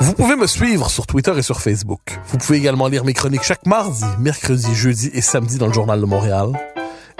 Vous 0.00 0.12
pouvez 0.12 0.36
me 0.36 0.46
suivre 0.46 0.90
sur 0.90 1.06
Twitter 1.06 1.32
et 1.36 1.42
sur 1.42 1.60
Facebook. 1.60 2.18
Vous 2.26 2.36
pouvez 2.36 2.58
également 2.58 2.88
lire 2.88 3.04
mes 3.04 3.14
chroniques 3.14 3.44
chaque 3.44 3.64
mardi, 3.64 4.04
mercredi, 4.18 4.74
jeudi 4.74 5.10
et 5.14 5.22
samedi 5.22 5.58
dans 5.58 5.68
le 5.68 5.72
Journal 5.72 6.00
de 6.00 6.06
Montréal. 6.06 6.48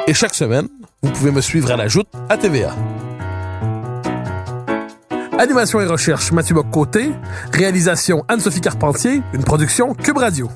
Et 0.06 0.14
chaque 0.14 0.34
semaine, 0.34 0.68
vous 1.02 1.10
pouvez 1.10 1.30
me 1.30 1.40
suivre 1.40 1.70
à 1.70 1.76
la 1.76 1.88
joute 1.88 2.08
à 2.28 2.36
TVA. 2.36 2.74
Animation 5.38 5.82
et 5.82 5.86
recherche 5.86 6.32
Mathieu 6.32 6.54
Bock-Côté. 6.54 7.10
Réalisation 7.52 8.24
Anne-Sophie 8.28 8.62
Carpentier. 8.62 9.22
Une 9.34 9.44
production 9.44 9.92
Cube 9.92 10.16
Radio. 10.16 10.48